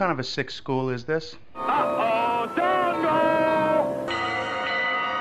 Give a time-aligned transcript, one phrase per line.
[0.00, 1.36] kind of a sick school is this?
[1.54, 4.06] Uh-oh, Dongo!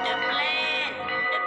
[0.06, 0.94] The plan,
[1.34, 1.40] the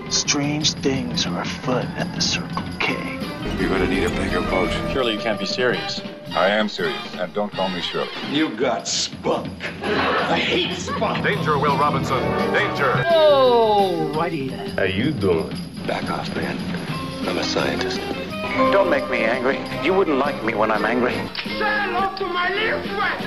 [0.00, 0.10] plan.
[0.10, 2.94] Strange things are afoot at the Circle K.
[3.60, 4.70] You're gonna need a bigger boat.
[4.94, 6.00] Surely you can't be serious.
[6.30, 8.08] I am serious, and don't call me Shirley.
[8.30, 9.52] You got spunk.
[9.82, 11.22] I hate spunk.
[11.22, 12.22] Danger, Will Robinson.
[12.54, 13.04] Danger.
[13.10, 14.70] Oh, righty then.
[14.70, 15.54] How you doing?
[15.86, 16.56] Back off, man.
[17.26, 18.00] I'm a scientist.
[18.72, 19.58] Don't make me angry.
[19.84, 21.12] You wouldn't like me when I'm angry.
[21.12, 21.20] Say
[21.58, 23.26] hello to my little friend.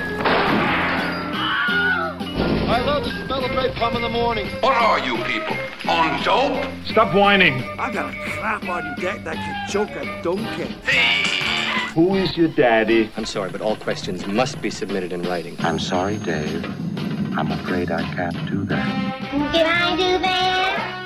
[2.70, 4.46] I love the smell of napalm in the morning.
[4.60, 5.56] What are you people?
[5.90, 6.64] On dope?
[6.86, 7.62] Stop whining.
[7.78, 10.74] I got a crap on deck that can choke a donkey.
[11.94, 13.10] Who is your daddy?
[13.16, 15.56] I'm sorry, but all questions must be submitted in writing.
[15.60, 16.64] I'm sorry, Dave.
[17.36, 18.86] I'm afraid I can't do that.
[19.52, 20.59] Can I do that?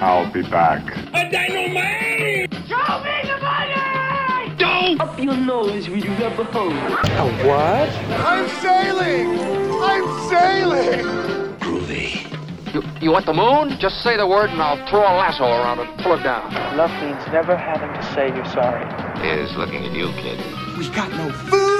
[0.04, 0.84] I'll be back.
[1.14, 2.52] A dynamite!
[2.68, 4.54] Show me the money!
[4.58, 5.00] Don't!
[5.00, 6.74] Up your nose with your rubber hose.
[6.74, 7.88] A what?
[8.20, 9.40] I'm sailing!
[9.80, 11.56] I'm sailing!
[11.58, 12.74] Groovy.
[12.74, 13.78] You, you want the moon?
[13.80, 16.52] Just say the word and I'll throw a lasso around it and pull it down.
[16.76, 18.84] Love means never having to say you're sorry.
[19.26, 20.38] Is looking at you, kid.
[20.76, 21.73] We got no food.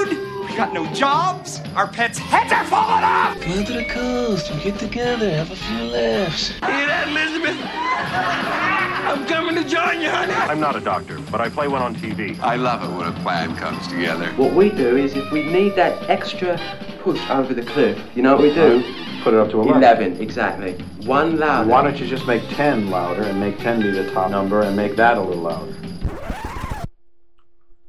[0.55, 1.59] We got no jobs.
[1.75, 3.41] Our pets' heads are falling off.
[3.41, 6.47] Come to the coast and get together, have a few laughs.
[6.47, 7.57] Hear that, Elizabeth?
[7.61, 10.31] I'm coming to join you, honey.
[10.31, 12.39] I'm not a doctor, but I play one on TV.
[12.39, 14.29] I love it when a plan comes together.
[14.37, 16.57] What we do is if we need that extra
[17.01, 18.81] push over the cliff, you know what we do?
[19.23, 19.83] Put it up to 11.
[19.83, 20.75] 11, exactly.
[21.05, 21.69] One louder.
[21.69, 24.73] Why don't you just make 10 louder and make 10 be the top number and
[24.73, 25.75] make that a little louder?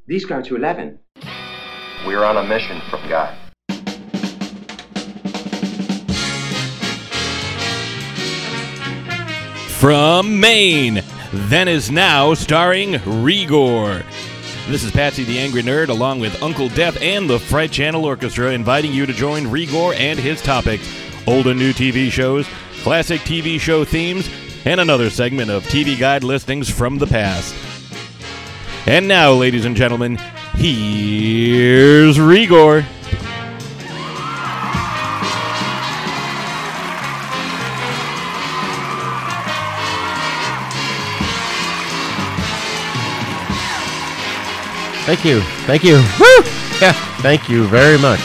[0.09, 0.99] These go to 11.
[2.07, 3.37] We're on a mission from God.
[9.81, 14.05] From Maine, Then Is Now, starring Rigor.
[14.69, 18.53] This is Patsy the Angry Nerd, along with Uncle Death and the Fright Channel Orchestra,
[18.53, 20.89] inviting you to join Rigor and his topics
[21.27, 22.47] old and new TV shows,
[22.83, 24.31] classic TV show themes,
[24.65, 27.53] and another segment of TV Guide listings from the past.
[28.87, 30.21] And now, ladies and gentlemen,
[30.57, 32.85] here's Rigor.
[45.07, 45.41] Thank you.
[45.67, 45.95] Thank you.
[46.19, 46.43] Woo!
[46.81, 46.93] Yeah,
[47.23, 48.19] thank you very much.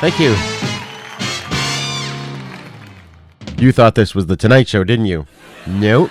[0.00, 0.34] Thank you.
[3.62, 5.26] You thought this was The Tonight Show, didn't you?
[5.66, 6.10] Nope.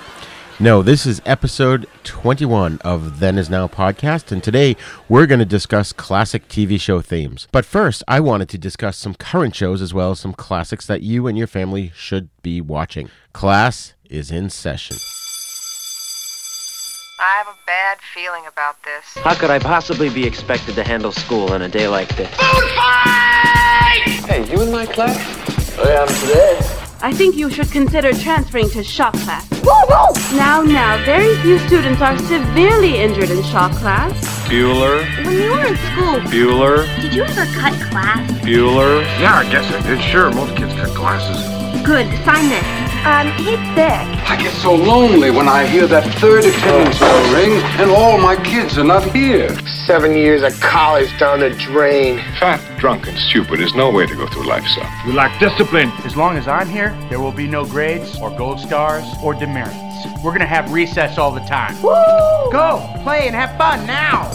[0.57, 4.77] No, this is episode 21 of Then Is Now podcast, and today
[5.09, 7.49] we're going to discuss classic TV show themes.
[7.51, 11.01] But first, I wanted to discuss some current shows as well as some classics that
[11.01, 13.09] you and your family should be watching.
[13.33, 14.95] Class is in session.
[17.19, 19.23] I have a bad feeling about this.
[19.25, 22.29] How could I possibly be expected to handle school on a day like this?
[22.29, 24.03] Food fight!
[24.25, 25.17] Hey, you in my class?
[25.77, 26.84] Oh, I am today.
[27.05, 29.47] I think you should consider transferring to shop class.
[30.33, 34.11] Now, now, very few students are severely injured in shop class.
[34.49, 35.05] Bueller.
[35.23, 37.01] When you were in school, Bueller.
[37.01, 38.31] Did you ever cut class?
[38.41, 39.03] Bueller.
[39.21, 40.01] Yeah, I guess I did.
[40.01, 41.37] Sure, most kids cut classes.
[41.85, 42.84] good, sign this.
[43.05, 44.07] Um, hey, Beck.
[44.27, 48.35] I get so lonely when I hear that third attendance bell ring and all my
[48.35, 49.55] kids are not here.
[49.85, 52.17] Seven years of college down the drain.
[52.39, 54.91] Fat, drunk, and stupid is no way to go through life, son.
[55.05, 55.91] You lack discipline.
[56.03, 59.77] As long as I'm here, there will be no grades or gold stars or demerits.
[60.23, 61.79] We're gonna have recess all the time.
[61.83, 61.91] Woo!
[62.51, 64.31] Go, play, and have fun now!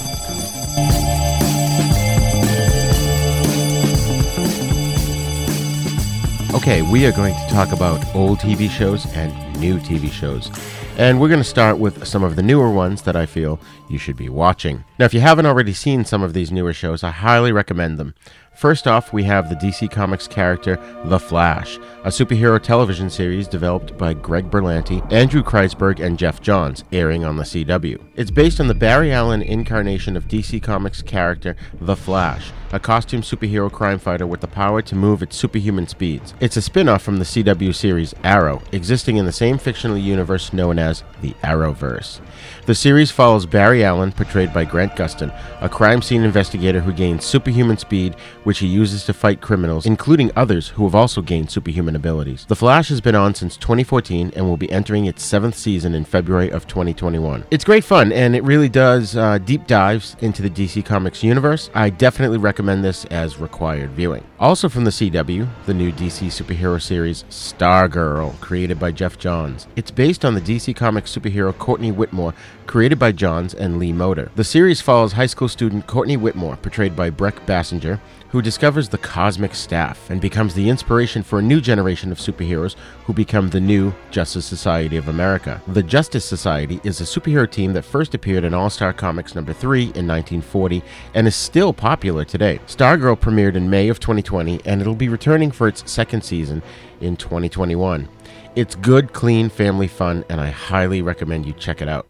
[6.52, 10.50] Okay, we are going to talk about old TV shows and new TV shows.
[10.98, 13.98] And we're going to start with some of the newer ones that I feel you
[13.98, 14.84] should be watching.
[14.98, 18.16] Now, if you haven't already seen some of these newer shows, I highly recommend them.
[18.56, 23.96] First off, we have the DC Comics character The Flash, a superhero television series developed
[23.96, 28.03] by Greg Berlanti, Andrew Kreisberg, and Geoff Johns, airing on the CW.
[28.16, 33.22] It's based on the Barry Allen incarnation of DC Comics character The Flash, a costume
[33.22, 36.34] superhero crime fighter with the power to move at superhuman speeds.
[36.40, 40.52] It's a spin off from the CW series Arrow, existing in the same fictional universe
[40.52, 42.20] known as the Arrowverse.
[42.66, 47.24] The series follows Barry Allen, portrayed by Grant Gustin, a crime scene investigator who gains
[47.24, 48.14] superhuman speed,
[48.44, 52.46] which he uses to fight criminals, including others who have also gained superhuman abilities.
[52.46, 56.04] The Flash has been on since 2014 and will be entering its seventh season in
[56.04, 57.44] February of 2021.
[57.50, 61.70] It's great fun, and it really does uh, deep dives into the DC Comics universe.
[61.74, 64.24] I definitely recommend this as required viewing.
[64.39, 69.66] Also from the CW, the new DC superhero series Stargirl, created by Geoff Johns.
[69.77, 72.34] It's based on the DC Comics superhero Courtney Whitmore,
[72.70, 74.30] created by Johns and Lee Moder.
[74.36, 78.98] The series follows high school student Courtney Whitmore, portrayed by Brec Bassinger, who discovers the
[78.98, 82.76] cosmic staff and becomes the inspiration for a new generation of superheroes
[83.06, 85.60] who become the new Justice Society of America.
[85.66, 89.52] The Justice Society is a superhero team that first appeared in All Star Comics number
[89.52, 90.80] 3 in 1940
[91.14, 92.60] and is still popular today.
[92.68, 96.62] Stargirl premiered in May of 2020 and it'll be returning for its second season
[97.00, 98.08] in 2021.
[98.54, 102.09] It's good, clean family fun, and I highly recommend you check it out.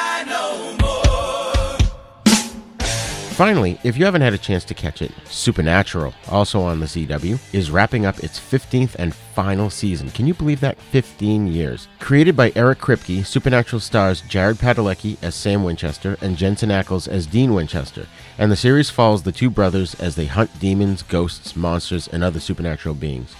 [3.41, 7.39] Finally, if you haven't had a chance to catch it, Supernatural, also on the CW,
[7.55, 10.11] is wrapping up its 15th and final season.
[10.11, 10.77] Can you believe that?
[10.77, 11.87] 15 years.
[11.99, 17.25] Created by Eric Kripke, Supernatural stars Jared Padalecki as Sam Winchester and Jensen Ackles as
[17.25, 18.05] Dean Winchester,
[18.37, 22.39] and the series follows the two brothers as they hunt demons, ghosts, monsters, and other
[22.39, 23.35] supernatural beings.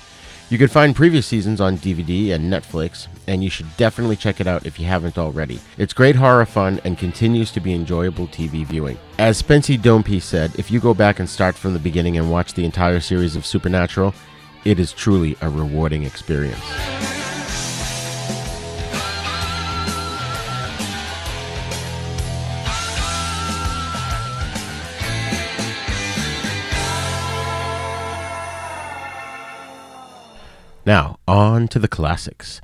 [0.51, 4.47] You can find previous seasons on DVD and Netflix, and you should definitely check it
[4.47, 5.61] out if you haven't already.
[5.77, 8.99] It's great horror fun and continues to be enjoyable TV viewing.
[9.17, 12.53] As Spency Dompe said, if you go back and start from the beginning and watch
[12.53, 14.13] the entire series of Supernatural,
[14.65, 17.30] it is truly a rewarding experience.
[30.91, 32.59] Now, on to the classics.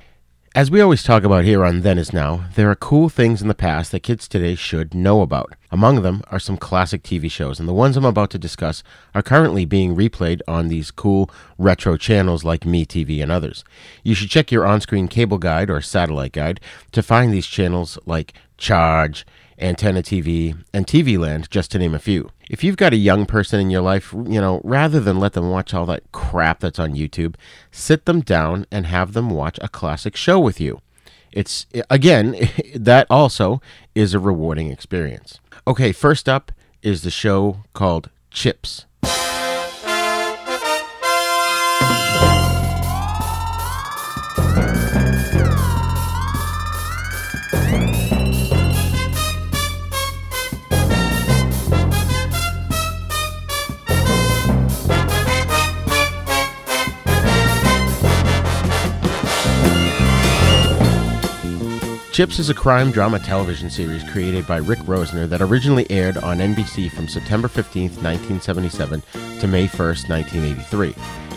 [0.54, 3.48] As we always talk about here on Then Is Now, there are cool things in
[3.48, 5.54] the past that kids today should know about.
[5.70, 8.82] Among them are some classic TV shows, and the ones I'm about to discuss
[9.14, 13.64] are currently being replayed on these cool retro channels like MeTV and others.
[14.02, 16.60] You should check your on screen cable guide or satellite guide
[16.92, 19.24] to find these channels like Charge,
[19.60, 22.30] Antenna TV, and TV Land, just to name a few.
[22.48, 25.50] If you've got a young person in your life, you know, rather than let them
[25.50, 27.34] watch all that crap that's on YouTube,
[27.70, 30.80] sit them down and have them watch a classic show with you.
[31.32, 32.36] It's, again,
[32.74, 33.60] that also
[33.94, 35.40] is a rewarding experience.
[35.66, 36.52] Okay, first up
[36.82, 38.86] is the show called Chips.
[62.18, 66.38] Chips is a crime drama television series created by Rick Rosner that originally aired on
[66.38, 69.02] NBC from September 15, 1977
[69.38, 70.88] to May 1, 1983.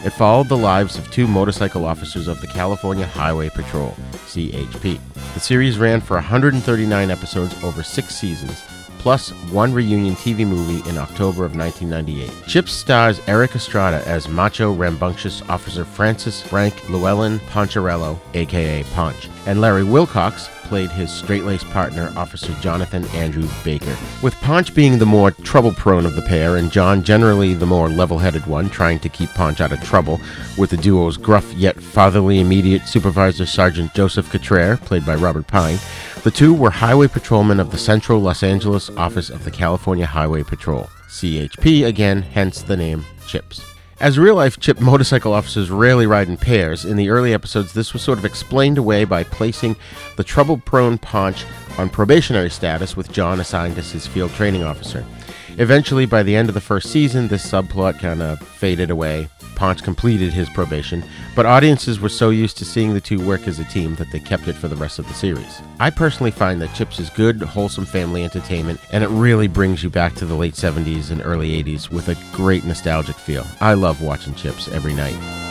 [0.04, 3.96] It followed the lives of two motorcycle officers of the California Highway Patrol,
[4.26, 5.00] CHP.
[5.36, 8.64] The series ran for 139 episodes over six seasons,
[9.02, 12.48] plus one reunion TV movie in October of 1998.
[12.48, 19.60] Chips stars Erik Estrada as macho, rambunctious Officer Francis Frank Llewellyn Poncherello, aka Ponch, and
[19.60, 23.94] Larry Wilcox played his straight-laced partner, Officer Jonathan Andrew Baker.
[24.24, 28.46] With Ponch being the more trouble-prone of the pair, and John generally the more level-headed
[28.46, 30.22] one, trying to keep Ponch out of trouble,
[30.58, 35.78] with the duo's gruff yet fatherly immediate supervisor Sergeant Joseph Getraer, played by Robert Pine,
[36.24, 40.44] the two were highway patrolmen of the Central Los Angeles office of the California Highway
[40.44, 40.90] Patrol.
[41.10, 43.62] CHP again, hence the name Chips.
[44.00, 47.94] As real life chip motorcycle officers rarely ride in pairs, in the early episodes this
[47.94, 49.76] was sort of explained away by placing
[50.18, 51.46] the trouble prone Ponch
[51.78, 55.06] on probationary status with John assigned as his field training officer.
[55.58, 59.28] Eventually, by the end of the first season, this subplot kind of faded away.
[59.56, 61.04] Ponch completed his probation,
[61.36, 64.20] but audiences were so used to seeing the two work as a team that they
[64.20, 65.62] kept it for the rest of the series.
[65.80, 69.92] I personally find that Chips is good, wholesome family entertainment, and it really brings you
[69.92, 73.46] back to the late 70s and early 80s with a great nostalgic feel.
[73.60, 75.51] I love watching Chips every night.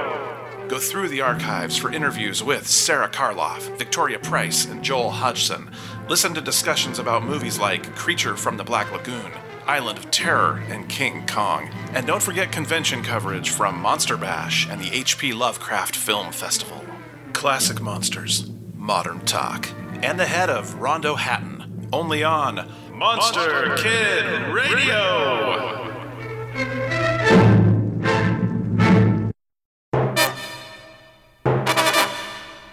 [0.71, 5.69] Go through the archives for interviews with Sara Karloff, Victoria Price, and Joel Hodgson.
[6.07, 9.33] Listen to discussions about movies like Creature from the Black Lagoon,
[9.67, 11.69] Island of Terror, and King Kong.
[11.91, 15.33] And don't forget convention coverage from Monster Bash and the H.P.
[15.33, 16.81] Lovecraft Film Festival.
[17.33, 19.67] Classic monsters, modern talk,
[20.01, 25.81] and the head of Rondo Hatton, only on Monster, Kid Radio.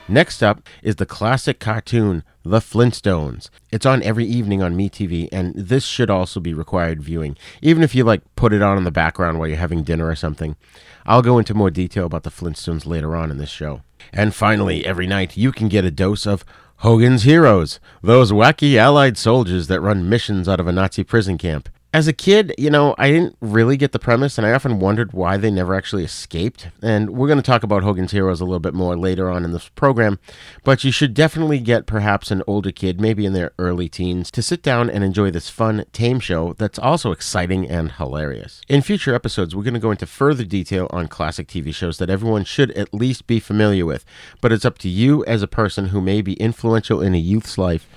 [0.09, 3.51] Next up is the classic cartoon, The Flintstones.
[3.71, 7.95] It's on every evening on MeTV, and this should also be required viewing, even if
[7.95, 10.57] you like put it on in the background while you're having dinner or something.
[11.05, 13.83] I'll go into more detail about the Flintstones later on in this show.
[14.11, 16.43] And finally, every night you can get a dose of
[16.77, 21.69] Hogan's Heroes, those wacky Allied soldiers that run missions out of a Nazi prison camp.
[21.99, 25.13] As a kid, you know, I didn't really get the premise, and I often wondered
[25.13, 26.69] why they never actually escaped.
[26.81, 29.51] And we're going to talk about Hogan's Heroes a little bit more later on in
[29.51, 30.21] this program,
[30.63, 34.43] but you should definitely get perhaps an older kid, maybe in their early teens, to
[34.43, 38.61] sit down and enjoy this fun, tame show that's also exciting and hilarious.
[38.69, 42.11] In future episodes, we're going to go into further detail on classic TV shows that
[42.11, 44.05] everyone should at least be familiar with,
[44.41, 47.59] but it's up to you as a person who may be influential in a youth's
[47.59, 47.89] life.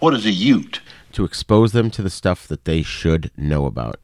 [0.00, 0.80] What is a ute?
[1.14, 4.00] To expose them to the stuff that they should know about.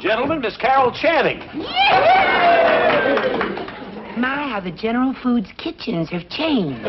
[0.00, 1.40] Gentlemen, Miss Carol Channing.
[4.16, 6.86] My, how the General Foods kitchens have changed.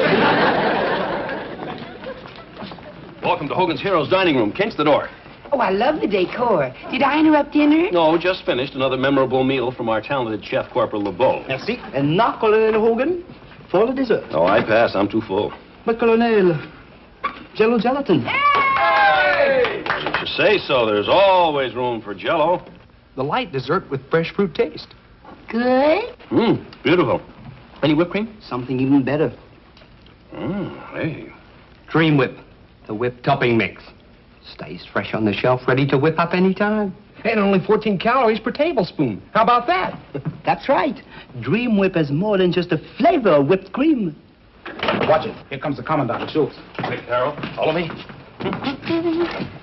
[3.24, 4.52] Welcome to Hogan's Heroes Dining Room.
[4.54, 5.10] Kent's the door.
[5.52, 6.74] Oh, I love the decor.
[6.92, 7.90] Did I interrupt dinner?
[7.92, 8.76] No, just finished.
[8.76, 11.44] Another memorable meal from our talented chef, Corporal LeBeau.
[11.48, 11.78] Merci.
[11.94, 13.26] And now, Colonel Hogan,
[13.72, 14.26] for the dessert.
[14.32, 14.96] Oh, I pass.
[14.96, 15.52] I'm too full.
[15.86, 16.60] But, Colonel,
[17.56, 18.22] jello gelatin.
[18.22, 19.84] Hey!
[19.88, 22.66] If you say so, there's always room for jello.
[23.16, 24.94] The light dessert with fresh fruit taste.
[25.50, 26.16] Good.
[26.30, 27.22] Mmm, beautiful.
[27.82, 28.38] Any whipped cream?
[28.42, 29.34] Something even better.
[30.34, 31.34] Mmm, hey.
[31.88, 32.38] Cream whip.
[32.88, 33.84] The whipped topping mix.
[34.54, 36.96] Stays fresh on the shelf, ready to whip up any time.
[37.26, 39.22] And only 14 calories per tablespoon.
[39.34, 40.00] How about that?
[40.46, 41.02] That's right.
[41.42, 44.16] Dream Whip has more than just a flavor of whipped cream.
[45.02, 45.36] Watch it.
[45.50, 46.56] Here comes the Commandant, Schultz.
[46.90, 47.36] Wait, Carol.
[47.56, 47.90] Follow me.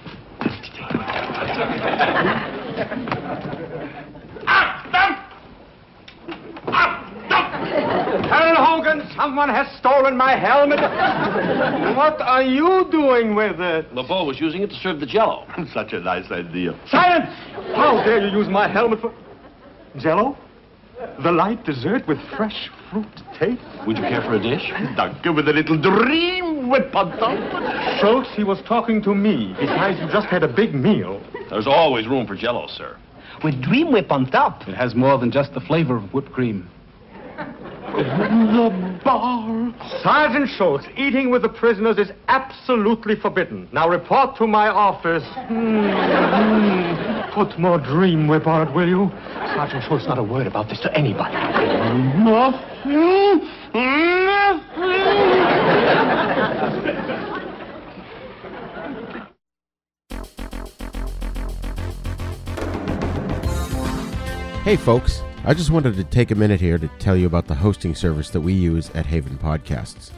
[6.67, 7.04] Ah,
[8.29, 10.81] Colonel Hogan, someone has stolen my helmet.
[11.97, 13.93] what are you doing with it?
[13.95, 15.47] LeBeau was using it to serve the jello.
[15.75, 16.79] Such a nice idea.
[16.89, 17.31] Silence!
[17.75, 19.15] How dare you use my helmet for...
[19.99, 20.37] Jello?
[21.23, 23.07] The light dessert with fresh fruit
[23.39, 23.61] taste?
[23.87, 24.71] Would you care for a dish?
[24.97, 28.01] Danke, with a little dream whip on top.
[28.01, 29.55] Schultz, he was talking to me.
[29.59, 31.23] Besides, you just had a big meal.
[31.51, 32.97] There's always room for jello, sir.
[33.43, 34.67] With Dream Whip on top.
[34.69, 36.71] It has more than just the flavor of whipped cream.
[37.37, 39.75] The bar.
[40.03, 43.69] Sergeant Schultz, eating with the prisoners is absolutely forbidden.
[43.73, 45.23] Now report to my office.
[45.49, 47.35] Mm.
[47.35, 49.11] Put more dream whip on it, will you?
[49.55, 51.35] Sergeant Schultz, not a word about this to anybody.
[64.65, 65.21] Hey, folks.
[65.47, 68.31] I just wanted to take a minute here to tell you about the hosting service
[68.31, 70.11] that we use at Haven Podcasts.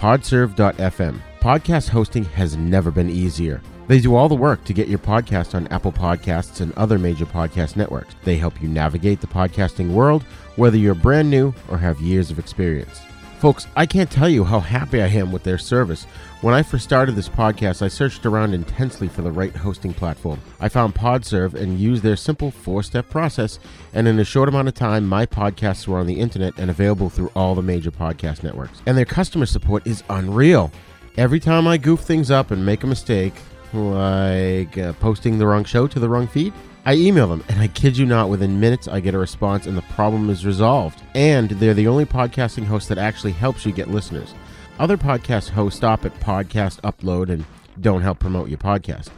[0.00, 1.20] Podserve.fm.
[1.40, 3.62] Podcast hosting has never been easier.
[3.86, 7.26] They do all the work to get your podcast on Apple Podcasts and other major
[7.26, 8.16] podcast networks.
[8.24, 10.24] They help you navigate the podcasting world,
[10.56, 13.02] whether you're brand new or have years of experience.
[13.42, 16.04] Folks, I can't tell you how happy I am with their service.
[16.42, 20.40] When I first started this podcast, I searched around intensely for the right hosting platform.
[20.60, 23.58] I found Podserve and used their simple four step process,
[23.94, 27.10] and in a short amount of time, my podcasts were on the internet and available
[27.10, 28.80] through all the major podcast networks.
[28.86, 30.70] And their customer support is unreal.
[31.16, 33.34] Every time I goof things up and make a mistake,
[33.72, 36.52] like uh, posting the wrong show to the wrong feed,
[36.84, 39.76] I email them, and I kid you not, within minutes I get a response and
[39.76, 41.00] the problem is resolved.
[41.14, 44.34] And they're the only podcasting host that actually helps you get listeners.
[44.80, 47.44] Other podcast hosts stop at podcast upload and
[47.80, 49.10] don't help promote your podcast.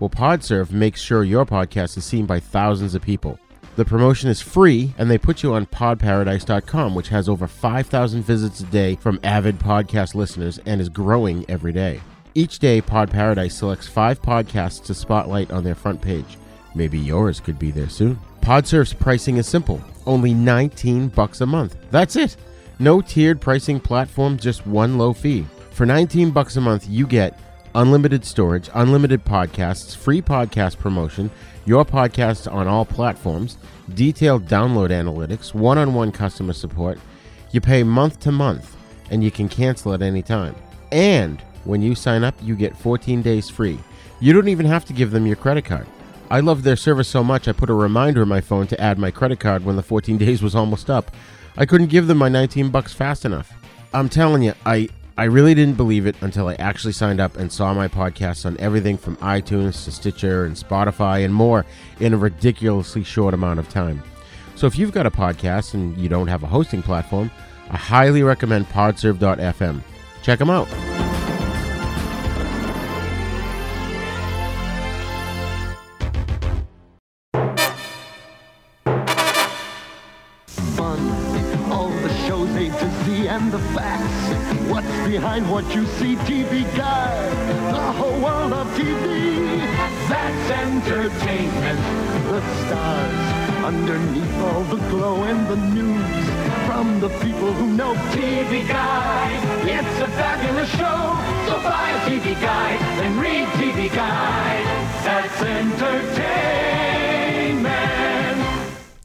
[0.00, 3.38] Well, PodServe makes sure your podcast is seen by thousands of people.
[3.76, 8.60] The promotion is free, and they put you on podparadise.com, which has over 5,000 visits
[8.60, 12.00] a day from avid podcast listeners and is growing every day.
[12.34, 16.36] Each day, Pod Paradise selects five podcasts to spotlight on their front page.
[16.74, 18.18] Maybe yours could be there soon.
[18.40, 21.76] PodServe's pricing is simple only 19 bucks a month.
[21.90, 22.36] That's it.
[22.78, 25.46] No tiered pricing platform, just one low fee.
[25.70, 27.38] For 19 bucks a month, you get
[27.74, 31.30] unlimited storage, unlimited podcasts, free podcast promotion,
[31.64, 33.56] your podcast on all platforms,
[33.94, 36.98] detailed download analytics, one on one customer support.
[37.52, 38.76] You pay month to month,
[39.10, 40.54] and you can cancel at any time.
[40.90, 43.78] And when you sign up, you get 14 days free.
[44.20, 45.86] You don't even have to give them your credit card.
[46.32, 48.98] I loved their service so much, I put a reminder in my phone to add
[48.98, 51.10] my credit card when the 14 days was almost up.
[51.58, 53.52] I couldn't give them my 19 bucks fast enough.
[53.92, 57.52] I'm telling you, I I really didn't believe it until I actually signed up and
[57.52, 61.66] saw my podcasts on everything from iTunes to Stitcher and Spotify and more
[62.00, 64.02] in a ridiculously short amount of time.
[64.54, 67.30] So if you've got a podcast and you don't have a hosting platform,
[67.68, 69.82] I highly recommend podserve.fm.
[70.22, 71.01] Check them out.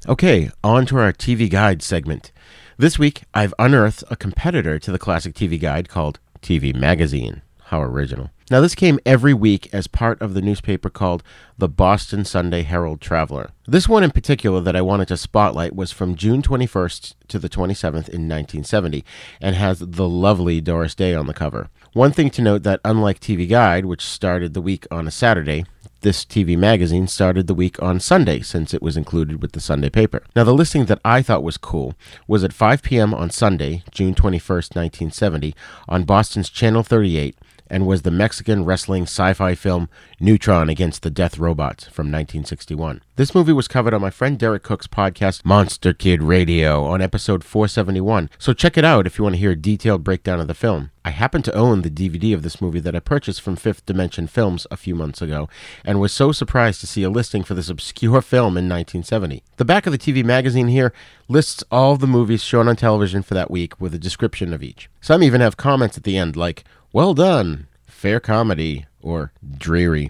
[0.09, 2.31] Okay, on to our TV Guide segment.
[2.77, 7.41] This week, I've unearthed a competitor to the classic TV Guide called TV Magazine.
[7.65, 8.29] How original.
[8.49, 11.23] Now, this came every week as part of the newspaper called
[11.57, 13.49] the Boston Sunday Herald Traveler.
[13.67, 17.49] This one in particular that I wanted to spotlight was from June 21st to the
[17.49, 19.03] 27th in 1970
[19.41, 21.69] and has the lovely Doris Day on the cover.
[21.91, 25.65] One thing to note that unlike TV Guide, which started the week on a Saturday,
[26.07, 29.89] this TV magazine started the week on Sunday since it was included with the Sunday
[29.89, 30.23] paper.
[30.37, 31.95] Now, the listing that I thought was cool
[32.29, 33.13] was at 5 p.m.
[33.13, 35.53] on Sunday, June 21st, 1970,
[35.89, 37.35] on Boston's Channel 38
[37.69, 43.01] and was the Mexican wrestling sci fi film Neutron Against the Death Robots from 1961.
[43.15, 47.43] This movie was covered on my friend Derek Koch's podcast Monster Kid Radio on episode
[47.43, 50.53] 471, so check it out if you want to hear a detailed breakdown of the
[50.53, 50.91] film.
[51.07, 54.27] I happen to own the DVD of this movie that I purchased from Fifth Dimension
[54.27, 55.47] Films a few months ago,
[55.85, 59.41] and was so surprised to see a listing for this obscure film in 1970.
[59.55, 60.91] The back of the TV magazine here
[61.29, 64.89] lists all the movies shown on television for that week with a description of each.
[64.99, 66.65] Some even have comments at the end like,
[66.97, 70.09] well done, fair comedy, or dreary.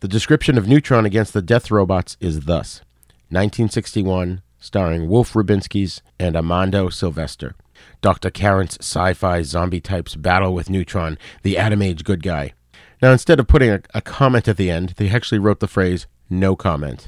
[0.00, 2.80] The description of Neutron against the Death Robots is thus
[3.28, 7.54] 1961, starring Wolf Ruvinskis and Armando Silvestre.
[8.00, 8.30] Dr.
[8.30, 12.52] Karen's sci fi zombie types battle with Neutron, the Atom Age good guy.
[13.00, 16.08] Now, instead of putting a, a comment at the end, they actually wrote the phrase,
[16.28, 17.06] no comment.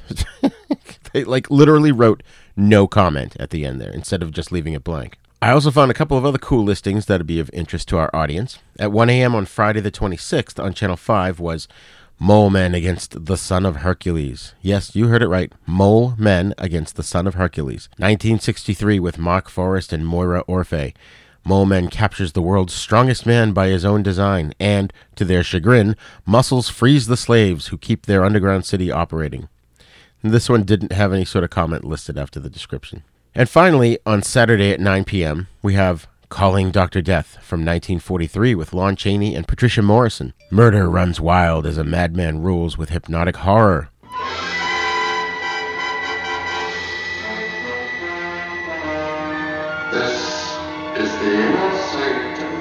[1.12, 2.22] they like literally wrote
[2.56, 5.18] no comment at the end there instead of just leaving it blank.
[5.42, 8.14] I also found a couple of other cool listings that'd be of interest to our
[8.14, 8.58] audience.
[8.78, 9.34] At 1 a.m.
[9.34, 11.66] on Friday the 26th on Channel 5 was
[12.18, 14.52] Mole Men against the Son of Hercules.
[14.60, 15.50] Yes, you heard it right.
[15.64, 17.88] Mole Men against the Son of Hercules.
[17.96, 20.92] 1963 with Mark Forest and Moira Orfei.
[21.42, 25.96] Mole Men captures the world's strongest man by his own design, and, to their chagrin,
[26.26, 29.48] Muscles frees the slaves who keep their underground city operating.
[30.22, 33.04] This one didn't have any sort of comment listed after the description.
[33.34, 37.00] And finally, on Saturday at 9 p.m., we have Calling Dr.
[37.00, 40.32] Death from 1943 with Lon Chaney and Patricia Morison.
[40.50, 43.88] Murder runs wild as a madman rules with hypnotic horror.
[49.92, 50.56] This
[50.98, 52.54] is the inner sanctum.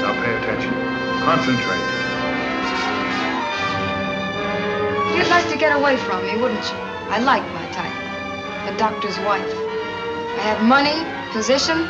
[0.00, 0.72] Now pay attention.
[1.22, 2.02] Concentrate.
[5.16, 6.91] You'd like to get away from me, wouldn't you?
[7.12, 8.72] I like my type.
[8.72, 9.44] A doctor's wife.
[9.44, 11.84] I have money, position,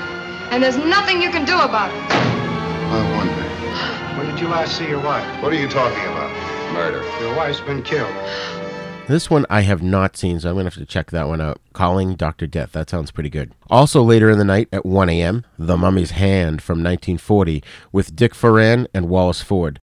[0.50, 2.10] and there's nothing you can do about it.
[2.10, 4.18] I wonder.
[4.18, 5.24] When did you last see your wife?
[5.40, 6.72] What are you talking about?
[6.72, 7.04] Murder.
[7.20, 8.12] Your wife's been killed.
[9.06, 11.40] This one I have not seen, so I'm going to have to check that one
[11.40, 11.60] out.
[11.72, 12.48] Calling Dr.
[12.48, 12.72] Death.
[12.72, 13.52] That sounds pretty good.
[13.70, 18.34] Also, later in the night at 1 a.m., The Mummy's Hand from 1940 with Dick
[18.34, 19.78] Foran and Wallace Ford.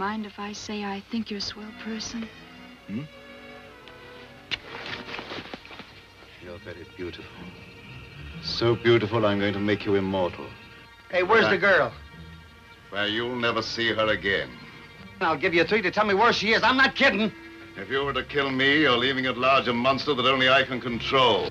[0.00, 2.26] Mind if I say I think you're a swell person?
[2.86, 3.02] Hmm?
[6.42, 7.30] You're very beautiful.
[8.42, 10.46] So beautiful, I'm going to make you immortal.
[11.10, 11.92] Hey, where's the girl?
[12.90, 14.48] Well, you'll never see her again.
[15.20, 16.62] I'll give you three to tell me where she is.
[16.62, 17.30] I'm not kidding.
[17.76, 20.62] If you were to kill me, you're leaving at large a monster that only I
[20.62, 21.50] can control.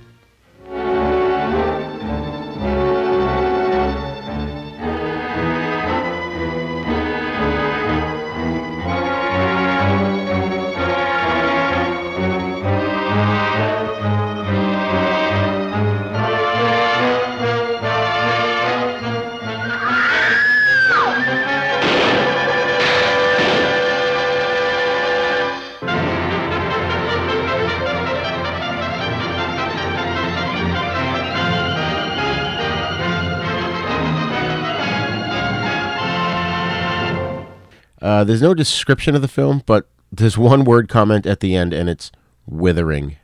[38.29, 41.89] There's no description of the film, but there's one word comment at the end, and
[41.89, 42.11] it's
[42.45, 43.15] withering.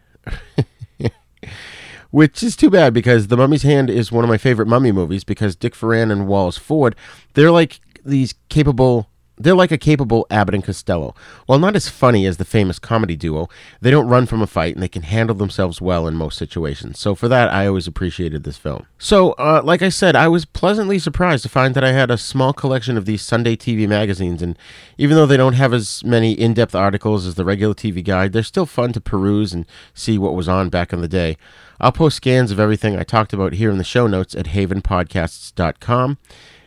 [2.10, 5.24] Which is too bad because The Mummy's Hand is one of my favorite mummy movies
[5.24, 6.96] because Dick Foran and Wallace Ford,
[7.36, 9.08] they're like these capable.
[9.38, 11.13] They're like a capable Abbott and Costello.
[11.45, 13.50] While not as funny as the famous comedy duo,
[13.82, 17.00] they don't run from a fight and they can handle themselves well in most situations.
[17.00, 18.86] So for that, I always appreciated this film.
[18.98, 22.17] So, uh, like I said, I was pleasantly surprised to find that I had a
[22.17, 24.58] small collection of these Sunday TV magazines, and
[24.98, 28.43] even though they don't have as many in-depth articles as the regular TV guide, they're
[28.43, 31.38] still fun to peruse and see what was on back in the day.
[31.80, 36.17] I'll post scans of everything I talked about here in the show notes at havenpodcasts.com.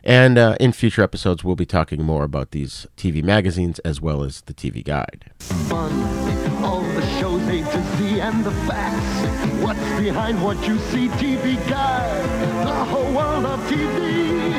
[0.08, 4.24] And uh, in future episodes, we'll be talking more about these TV magazines as well
[4.24, 5.32] as the TV guide.
[5.38, 5.92] Fun,
[6.64, 9.62] all the shows A to Z and the facts.
[9.62, 11.08] What's behind what you see?
[11.08, 14.50] TV Guide, the whole world of TV.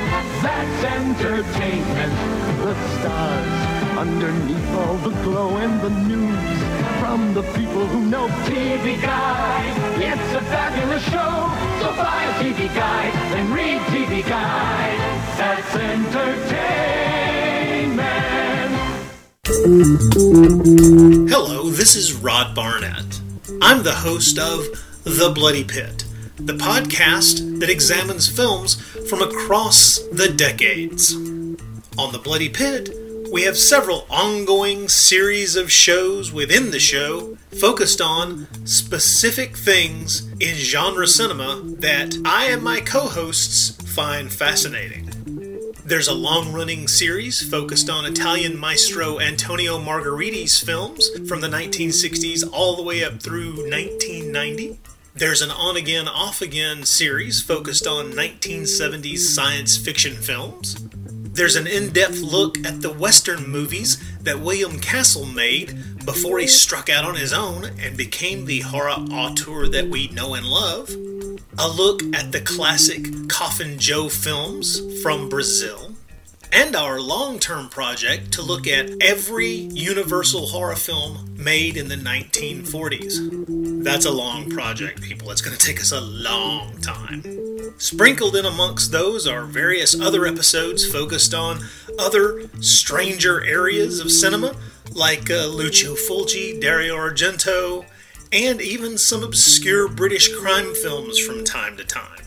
[0.44, 2.14] That's entertainment.
[2.62, 6.60] The stars underneath all the glow and the news
[7.00, 10.00] from the people who know TV Guide.
[10.00, 11.34] It's a fabulous show,
[11.82, 14.89] so buy a TV Guide and read TV Guide.
[15.40, 16.42] That's entertainment.
[21.30, 23.22] Hello, this is Rod Barnett.
[23.62, 24.66] I'm the host of
[25.06, 26.04] The Bloody Pit,
[26.36, 28.76] the podcast that examines films
[29.10, 31.16] from across the decades.
[31.16, 32.90] On The Bloody Pit,
[33.32, 40.56] we have several ongoing series of shows within the show focused on specific things in
[40.56, 45.19] genre cinema that I and my co hosts find fascinating.
[45.90, 52.48] There's a long running series focused on Italian maestro Antonio Margheriti's films from the 1960s
[52.54, 54.80] all the way up through 1990.
[55.16, 60.76] There's an on again, off again series focused on 1970s science fiction films.
[61.40, 66.48] There's an in depth look at the Western movies that William Castle made before he
[66.48, 70.90] struck out on his own and became the horror auteur that we know and love.
[71.58, 75.89] A look at the classic Coffin Joe films from Brazil.
[76.52, 81.96] And our long term project to look at every Universal horror film made in the
[81.96, 83.84] 1940s.
[83.84, 85.30] That's a long project, people.
[85.32, 87.24] It's going to take us a long time.
[87.78, 91.60] Sprinkled in amongst those are various other episodes focused on
[91.98, 94.56] other stranger areas of cinema,
[94.92, 97.86] like uh, Lucio Fulci, Dario Argento,
[98.32, 102.20] and even some obscure British crime films from time to time.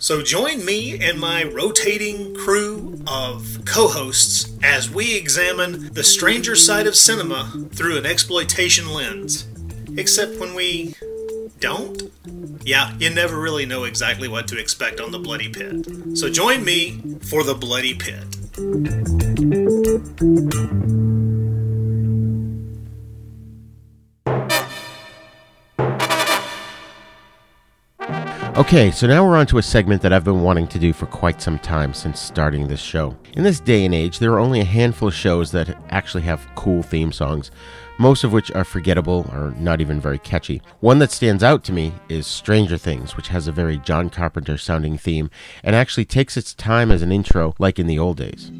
[0.00, 6.54] So join me and my rotating crew of co hosts as we examine the stranger
[6.54, 9.48] side of cinema through an exploitation lens.
[9.96, 10.94] Except when we
[11.58, 12.12] don't?
[12.64, 16.16] Yeah, you never really know exactly what to expect on the Bloody Pit.
[16.16, 18.38] So join me for the Bloody Pit.
[28.58, 31.06] Okay, so now we're on to a segment that I've been wanting to do for
[31.06, 33.16] quite some time since starting this show.
[33.34, 36.44] In this day and age, there are only a handful of shows that actually have
[36.56, 37.52] cool theme songs,
[38.00, 40.60] most of which are forgettable or not even very catchy.
[40.80, 44.58] One that stands out to me is Stranger Things, which has a very John Carpenter
[44.58, 45.30] sounding theme
[45.62, 48.50] and actually takes its time as an intro like in the old days.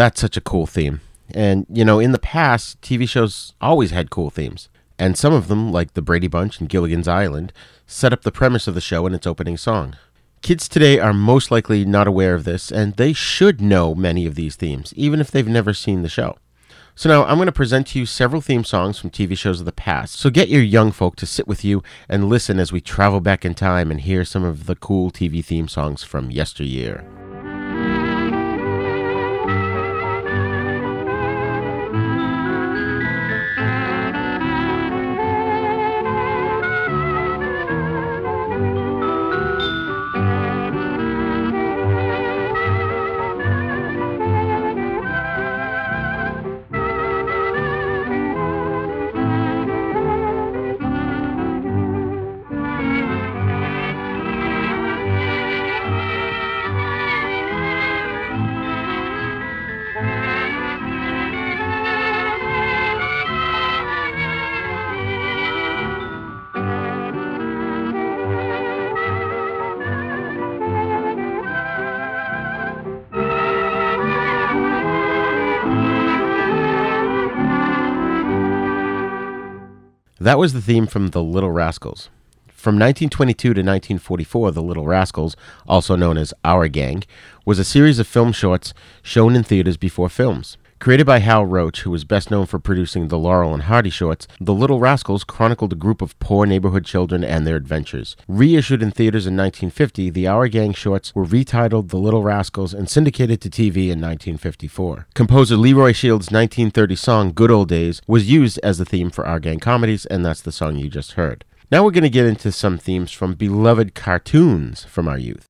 [0.00, 1.02] That's such a cool theme.
[1.34, 4.70] And, you know, in the past, TV shows always had cool themes.
[4.98, 7.52] And some of them, like The Brady Bunch and Gilligan's Island,
[7.86, 9.96] set up the premise of the show in its opening song.
[10.40, 14.36] Kids today are most likely not aware of this, and they should know many of
[14.36, 16.38] these themes, even if they've never seen the show.
[16.94, 19.66] So now I'm going to present to you several theme songs from TV shows of
[19.66, 20.18] the past.
[20.18, 23.44] So get your young folk to sit with you and listen as we travel back
[23.44, 27.19] in time and hear some of the cool TV theme songs from yesteryear.
[80.30, 82.08] That was the theme from The Little Rascals.
[82.46, 85.34] From 1922 to 1944, The Little Rascals,
[85.66, 87.02] also known as Our Gang,
[87.44, 90.56] was a series of film shorts shown in theaters before films.
[90.80, 94.26] Created by Hal Roach, who was best known for producing the Laurel and Hardy shorts,
[94.40, 98.16] The Little Rascals chronicled a group of poor neighborhood children and their adventures.
[98.26, 102.88] Reissued in theaters in 1950, the Our Gang shorts were retitled The Little Rascals and
[102.88, 105.06] syndicated to TV in 1954.
[105.12, 109.38] Composer Leroy Shield's 1930 song Good Old Days was used as the theme for Our
[109.38, 111.44] Gang comedies, and that's the song you just heard.
[111.70, 115.46] Now we're going to get into some themes from beloved cartoons from our youth.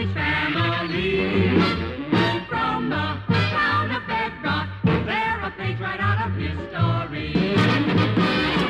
[0.00, 1.60] Age family.
[2.48, 2.96] From the
[3.28, 4.68] town of Bedrock,
[5.04, 7.34] they're a page right out of history.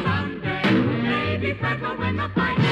[0.02, 2.69] Someday, maybe Fred will win the fight,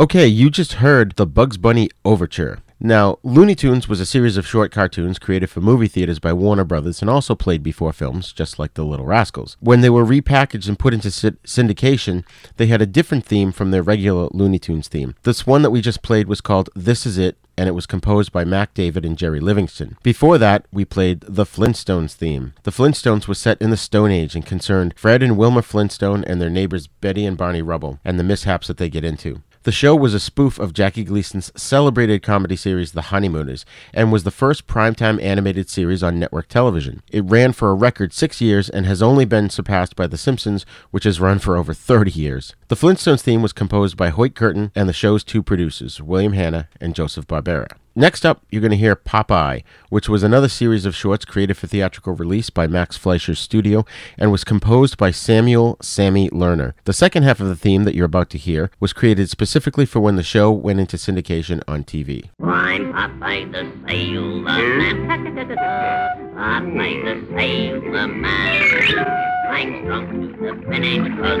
[0.00, 2.60] Okay, you just heard the Bugs Bunny Overture.
[2.80, 6.64] Now, Looney Tunes was a series of short cartoons created for movie theaters by Warner
[6.64, 9.58] Brothers and also played before films, just like The Little Rascals.
[9.60, 12.24] When they were repackaged and put into syndication,
[12.56, 15.16] they had a different theme from their regular Looney Tunes theme.
[15.24, 18.32] This one that we just played was called This Is It, and it was composed
[18.32, 19.98] by Mack David and Jerry Livingston.
[20.02, 22.54] Before that, we played the Flintstones theme.
[22.62, 26.40] The Flintstones was set in the Stone Age and concerned Fred and Wilma Flintstone and
[26.40, 29.42] their neighbors Betty and Barney Rubble and the mishaps that they get into.
[29.64, 34.24] The show was a spoof of Jackie Gleason's celebrated comedy series The Honeymooners and was
[34.24, 37.02] the first primetime animated series on network television.
[37.12, 40.64] It ran for a record six years and has only been surpassed by The Simpsons,
[40.92, 42.54] which has run for over 30 years.
[42.68, 46.70] The Flintstones theme was composed by Hoyt Curtin and the show's two producers, William Hanna
[46.80, 47.68] and Joseph Barbera.
[47.94, 51.66] Next up, you're going to hear Popeye, which was another series of shorts created for
[51.66, 53.84] theatrical release by Max Fleischer's studio
[54.16, 56.72] and was composed by Samuel Sammy Lerner.
[56.84, 60.00] The second half of the theme that you're about to hear was created specifically for
[60.00, 62.30] when the show went into syndication on TV.
[62.40, 62.94] I'm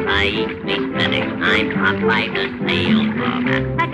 [0.08, 1.30] I eat me spinach.
[1.42, 3.06] I'm Popeye the Sailor
[3.40, 3.90] Man.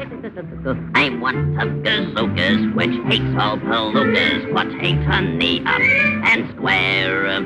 [0.94, 4.45] I'm one gazookas which hates all palookas.
[4.52, 7.42] What hates honey up and square.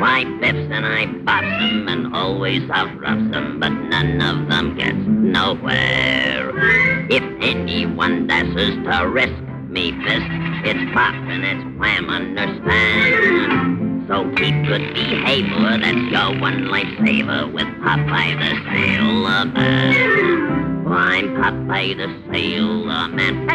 [0.00, 5.04] Why biffs and I bops 'em and always outroughs 'em, but none of them gets
[5.06, 6.52] nowhere.
[7.10, 10.26] If anyone dashes to risk me fist,
[10.64, 14.04] it's pop and it's wham, understand.
[14.08, 20.17] So keep good behavior, that's your one lifesaver with Popeye the Sailor.
[21.18, 23.48] I'm Popeye the Sailor Man.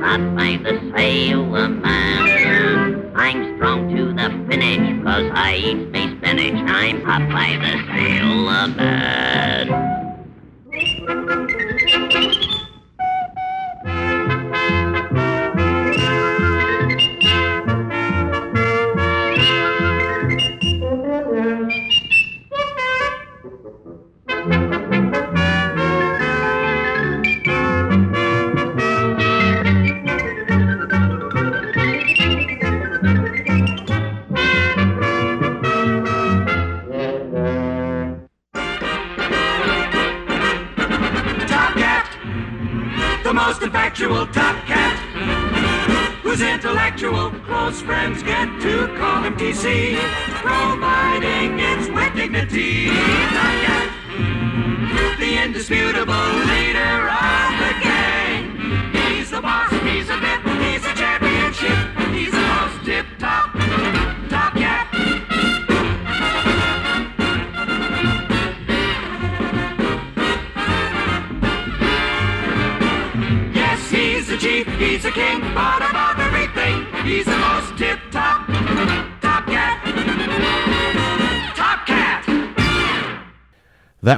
[0.00, 3.04] Popeye the Sailor Man.
[3.14, 6.54] Uh, I'm strong to the finish, cause I eat me spinach.
[6.66, 9.89] I'm Popeye the Sailor Man.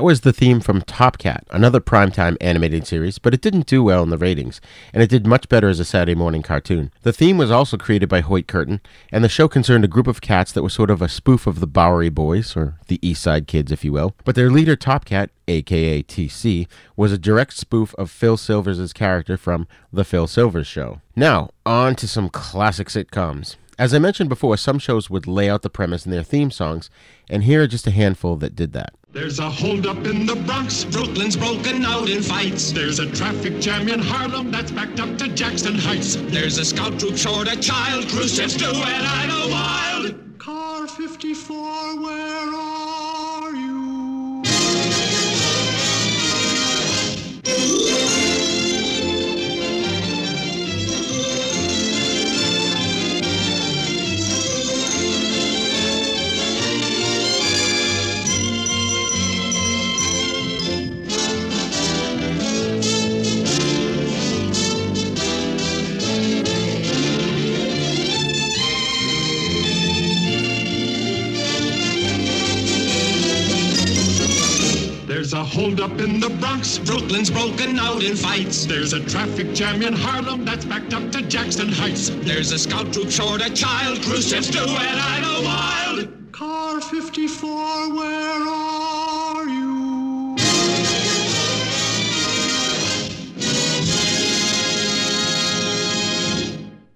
[0.02, 3.84] That was the theme from Top Cat, another primetime animated series, but it didn't do
[3.84, 4.60] well in the ratings,
[4.92, 6.90] and it did much better as a Saturday morning cartoon.
[7.02, 8.80] The theme was also created by Hoyt Curtin,
[9.12, 11.60] and the show concerned a group of cats that was sort of a spoof of
[11.60, 14.16] the Bowery Boys, or the East Side Kids, if you will.
[14.24, 19.36] But their leader, Top Cat, aka TC, was a direct spoof of Phil Silvers' character
[19.36, 21.00] from The Phil Silvers Show.
[21.14, 23.54] Now, on to some classic sitcoms.
[23.78, 26.90] As I mentioned before, some shows would lay out the premise in their theme songs,
[27.30, 28.94] and here are just a handful that did that.
[29.12, 30.84] There's a holdup in the Bronx.
[30.84, 32.72] Brooklyn's broken out in fights.
[32.72, 36.16] There's a traffic jam in Harlem that's backed up to Jackson Heights.
[36.16, 38.08] There's a scout troop short a child.
[38.08, 40.38] Cruise ships do and I know wild.
[40.38, 43.71] Car 54, where are you?
[76.62, 78.66] Brooklyn's broken out in fights.
[78.66, 82.10] There's a traffic jam in Harlem that's backed up to Jackson Heights.
[82.22, 84.00] There's a scout troop short a child.
[84.02, 86.32] Cruise ships do and I know wild.
[86.32, 88.51] Car 54, where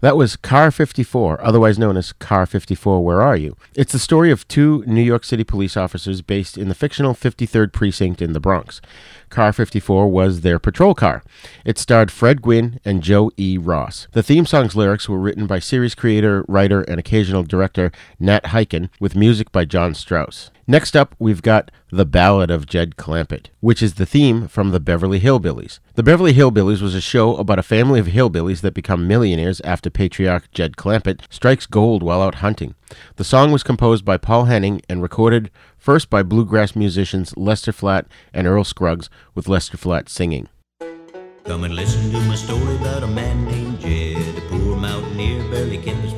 [0.00, 3.56] That was Car 54, otherwise known as Car 54 Where Are You?
[3.74, 7.72] It's the story of two New York City police officers based in the fictional 53rd
[7.72, 8.82] Precinct in the Bronx.
[9.30, 11.22] Car 54 was their patrol car.
[11.64, 13.56] It starred Fred Gwynne and Joe E.
[13.56, 14.06] Ross.
[14.12, 17.90] The theme song's lyrics were written by series creator, writer, and occasional director
[18.20, 20.50] Nat Hiken, with music by John Strauss.
[20.68, 24.80] Next up, we've got The Ballad of Jed Clampett, which is the theme from the
[24.80, 25.78] Beverly Hillbillies.
[25.94, 29.90] The Beverly Hillbillies was a show about a family of hillbillies that become millionaires after
[29.90, 32.74] patriarch Jed Clampett strikes gold while out hunting.
[33.14, 38.08] The song was composed by Paul Henning and recorded First by bluegrass musicians Lester Flatt
[38.34, 40.48] and Earl Scruggs, with Lester Flatt singing.
[41.44, 45.78] Come and listen to my story about a man named Jed, a poor mountaineer, barely
[45.78, 46.12] kept his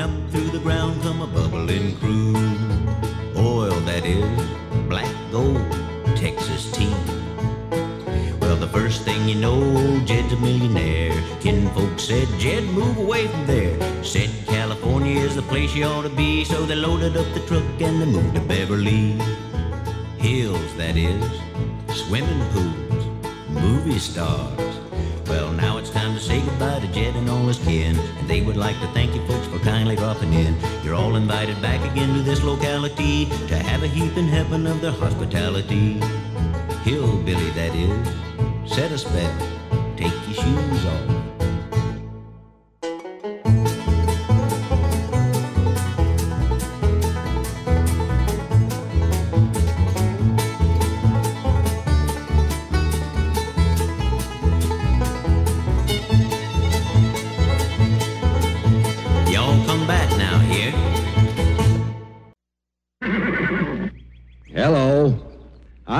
[0.00, 2.36] up through the ground come a bubbling crude.
[3.36, 4.24] Oil, that is,
[4.88, 5.60] black gold,
[6.16, 6.94] Texas tea.
[8.40, 9.60] Well, the first thing you know,
[10.04, 11.12] Jed's a millionaire.
[11.40, 14.04] Kinfolk said, Jed, move away from there.
[14.04, 17.64] Said California is the place you ought to be, so they loaded up the truck
[17.80, 19.18] and they moved to Beverly
[20.18, 21.24] Hills, that is,
[21.94, 23.06] swimming pools,
[23.48, 24.74] movie stars.
[25.26, 28.40] Well, now it's time to say goodbye to Jed and all his kin, and they
[28.42, 30.56] would like to thank you folks for kindly dropping in.
[30.82, 34.80] You're all invited back again to this locality to have a heap in heaven of
[34.80, 35.94] their hospitality.
[36.82, 39.38] Hillbilly, that is, set a spell,
[39.96, 41.13] take your shoes off.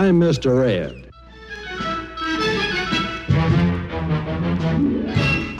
[0.05, 0.61] I'm Mr.
[0.61, 1.11] Red.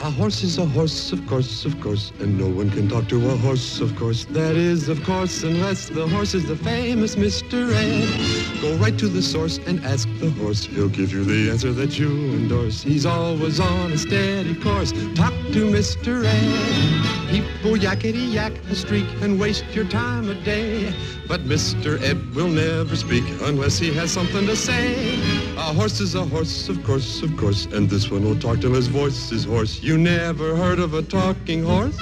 [0.03, 3.27] A horse is a horse, of course, of course, and no one can talk to
[3.27, 4.25] a horse, of course.
[4.25, 7.73] That is, of course, unless the horse is the famous Mr.
[7.73, 8.44] Ed.
[8.65, 10.65] Go right to the source and ask the horse.
[10.65, 12.81] He'll give you the answer that you endorse.
[12.81, 14.91] He's always on a steady course.
[15.13, 16.25] Talk to Mr.
[16.25, 17.29] Ed.
[17.29, 20.91] People yakety yak a streak and waste your time a day.
[21.27, 22.01] But Mr.
[22.01, 25.19] Ed will never speak unless he has something to say.
[25.57, 28.73] A horse is a horse, of course, of course, and this one will talk till
[28.73, 29.83] his voice is hoarse.
[29.83, 31.95] You never heard of a talking horse?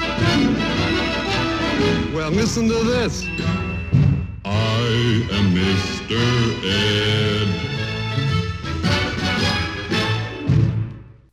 [2.16, 3.26] Well, listen to this.
[4.86, 6.20] I am Mr.
[6.66, 7.48] Ed.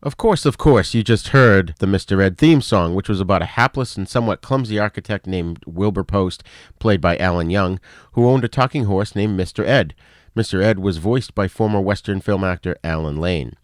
[0.05, 2.23] Of course, of course, you just heard the Mr.
[2.23, 6.45] Ed theme song, which was about a hapless and somewhat clumsy architect named Wilbur Post,
[6.79, 7.81] played by Alan Young,
[8.13, 9.67] who owned a talking horse named Mr.
[9.67, 9.97] Ed.
[10.37, 10.63] Mr.
[10.63, 13.57] Ed was voiced by former Western film actor Allan Lane.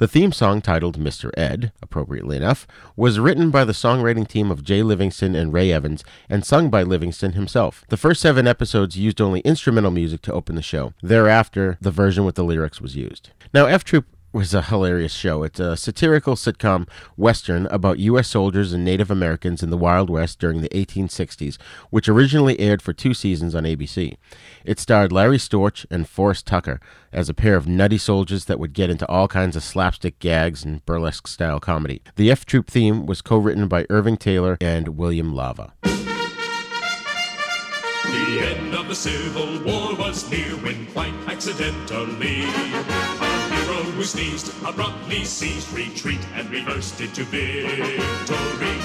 [0.00, 1.30] The theme song, titled Mr.
[1.36, 6.02] Ed, appropriately enough, was written by the songwriting team of Jay Livingston and Ray Evans
[6.26, 7.84] and sung by Livingston himself.
[7.90, 10.94] The first seven episodes used only instrumental music to open the show.
[11.02, 13.28] Thereafter, the version with the lyrics was used.
[13.52, 15.42] Now, F Troop was a hilarious show.
[15.42, 18.28] It's a satirical sitcom western about U.S.
[18.28, 21.58] soldiers and Native Americans in the Wild West during the 1860s,
[21.90, 24.16] which originally aired for two seasons on ABC.
[24.64, 26.80] It starred Larry Storch and Forrest Tucker
[27.12, 30.64] as a pair of nutty soldiers that would get into all kinds of slapstick gags
[30.64, 32.02] and burlesque style comedy.
[32.16, 35.72] The F Troop theme was co written by Irving Taylor and William Lava.
[38.10, 42.44] The end of the Civil War was near when quite accidentally
[43.84, 48.76] who sneezed abruptly ceased retreat and reversed it to victory.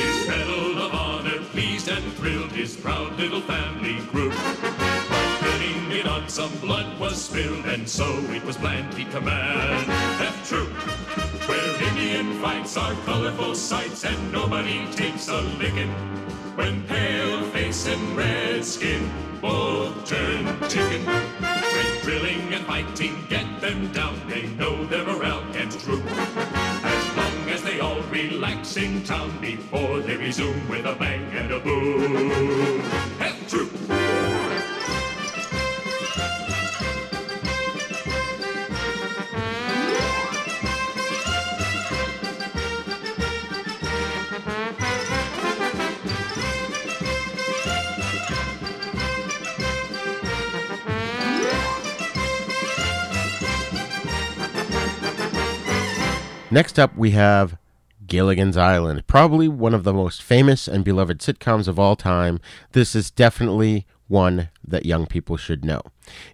[0.00, 4.32] His medal of honor pleased and thrilled his proud little family group.
[5.40, 9.86] Pinning it on some blood was spilled, and so it was planned he'd command
[10.20, 10.70] F Troop,
[11.48, 15.90] where Indian fights are colorful sights and nobody takes a licking.
[16.56, 19.10] When pale face and red skin
[19.40, 21.39] both turn chicken.
[22.02, 26.04] Drilling and fighting get them down, they know their morale can't droop.
[26.06, 31.52] As long as they all relax in town before they resume with a bang and
[31.52, 32.80] a boom.
[33.20, 34.29] F Troop!
[56.52, 57.56] Next up, we have
[58.08, 62.40] Gilligan's Island, probably one of the most famous and beloved sitcoms of all time.
[62.72, 65.80] This is definitely one that young people should know.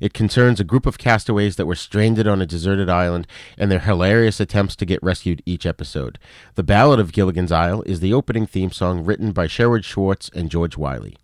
[0.00, 3.26] It concerns a group of castaways that were stranded on a deserted island
[3.58, 6.18] and their hilarious attempts to get rescued each episode.
[6.54, 10.50] The Ballad of Gilligan's Isle is the opening theme song written by Sherwood Schwartz and
[10.50, 11.18] George Wiley.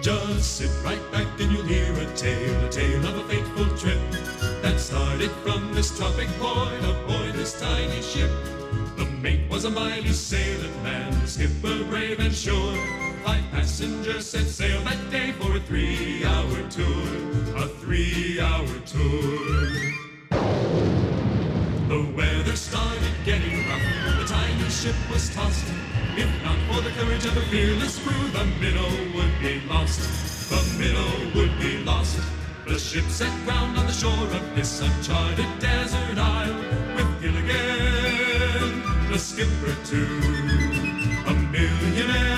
[0.00, 4.37] Just sit right back and you'll hear a tale, a tale of a fateful trip
[4.62, 8.30] that started from this tropic point aboard this tiny ship.
[8.96, 12.76] The mate was a mighty sailing man, the skipper brave and sure.
[13.24, 17.08] Five passengers set sail that day for a three-hour tour,
[17.56, 19.98] a three-hour tour.
[21.88, 25.66] The weather started getting rough, the tiny ship was tossed.
[26.16, 30.00] If not for the courage of a fearless crew, the minnow would be lost.
[30.50, 32.37] The minnow would be lost.
[32.68, 36.54] The ship set ground on the shore of this uncharted desert isle
[36.94, 40.20] with Gilligan, the skipper too,
[41.26, 42.36] a millionaire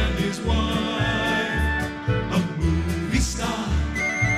[0.00, 3.68] and his wife, a movie star,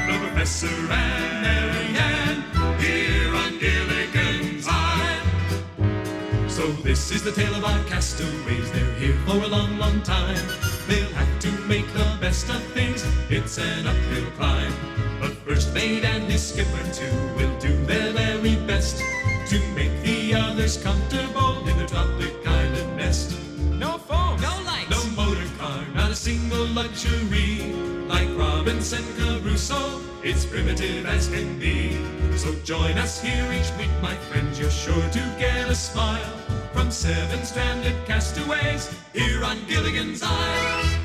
[0.09, 6.51] the professor and Mary Ann here on Gilligan's Island.
[6.51, 8.73] So this is the tale of our castaways.
[8.73, 10.74] They're here for a long, long time.
[10.95, 13.05] They'll have to make the best of things.
[13.29, 14.73] It's an uphill climb.
[15.21, 19.03] But first mate and his skipper too will do their very best
[19.49, 23.37] to make the others comfortable in the tropic island nest.
[23.73, 27.75] No phone, no lights, no motor car, not a single luxury.
[28.07, 31.99] Like Robinson Crusoe, it's primitive as can be.
[32.37, 34.61] So join us here each week, my friends.
[34.61, 41.01] You're sure to get a smile from seven stranded castaways here on Gilligan's Isle.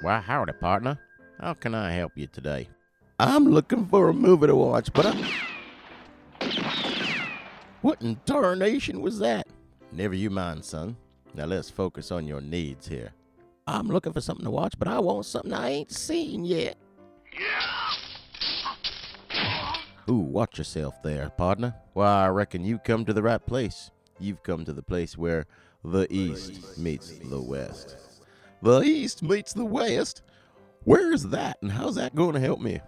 [0.00, 0.98] Why, howdy, partner.
[1.38, 2.68] How can I help you today?
[3.20, 5.30] I'm looking for a movie to watch, but I.
[7.82, 9.46] What in tarnation was that?
[9.92, 10.96] Never you mind, son.
[11.34, 13.12] Now let's focus on your needs here.
[13.66, 16.76] I'm looking for something to watch, but I want something I ain't seen yet.
[20.10, 21.74] Ooh, watch yourself there, partner.
[21.92, 23.90] Why, I reckon you come to the right place.
[24.18, 25.46] You've come to the place where
[25.84, 27.96] the East meets the West.
[28.62, 30.22] The East meets the West?
[30.84, 32.80] Where's that, and how's that going to help me?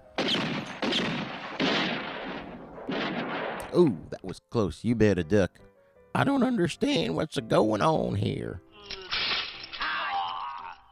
[3.76, 4.82] Ooh, that was close.
[4.82, 5.50] You better duck.
[6.14, 8.60] I don't understand what's going on here.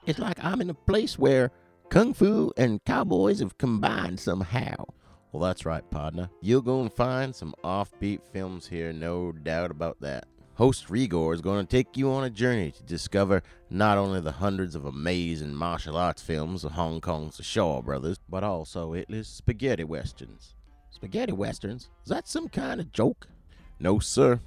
[0.07, 1.51] It's like I'm in a place where
[1.89, 4.87] kung fu and cowboys have combined somehow.
[5.33, 6.28] Well, that's right, partner.
[6.43, 10.26] You'll go and find some offbeat films here, no doubt about that.
[10.57, 14.33] Host Rigor is going to take you on a journey to discover not only the
[14.33, 19.85] hundreds of amazing martial arts films of Hong Kong's Shaw Brothers, but also Italy's spaghetti
[19.85, 20.55] westerns.
[20.91, 21.89] Spaghetti westerns?
[22.05, 23.26] Is that some kind of joke?
[23.80, 24.41] No, sir.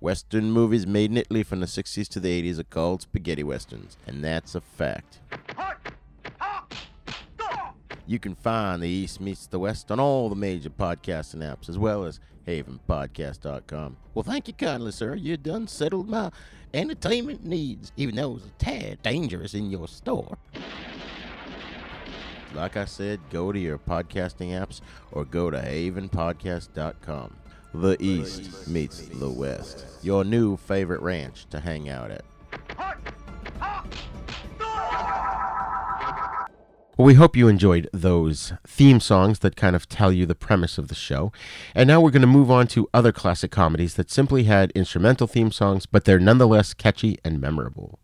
[0.00, 3.96] Western movies made in Italy from the 60s to the 80s are called spaghetti westerns,
[4.06, 5.20] and that's a fact.
[8.06, 11.76] You can find the East Meets the West on all the major podcasting apps, as
[11.76, 13.96] well as havenpodcast.com.
[14.14, 15.16] Well, thank you kindly, sir.
[15.16, 16.30] You done settled my
[16.72, 20.38] entertainment needs, even though it's a tad dangerous in your store.
[22.54, 24.80] Like I said, go to your podcasting apps
[25.10, 27.36] or go to havenpodcast.com.
[27.74, 29.84] The East meets the West.
[30.02, 32.24] Your new favorite ranch to hang out at.
[36.96, 40.78] Well, we hope you enjoyed those theme songs that kind of tell you the premise
[40.78, 41.30] of the show.
[41.74, 45.26] And now we're going to move on to other classic comedies that simply had instrumental
[45.26, 47.98] theme songs, but they're nonetheless catchy and memorable.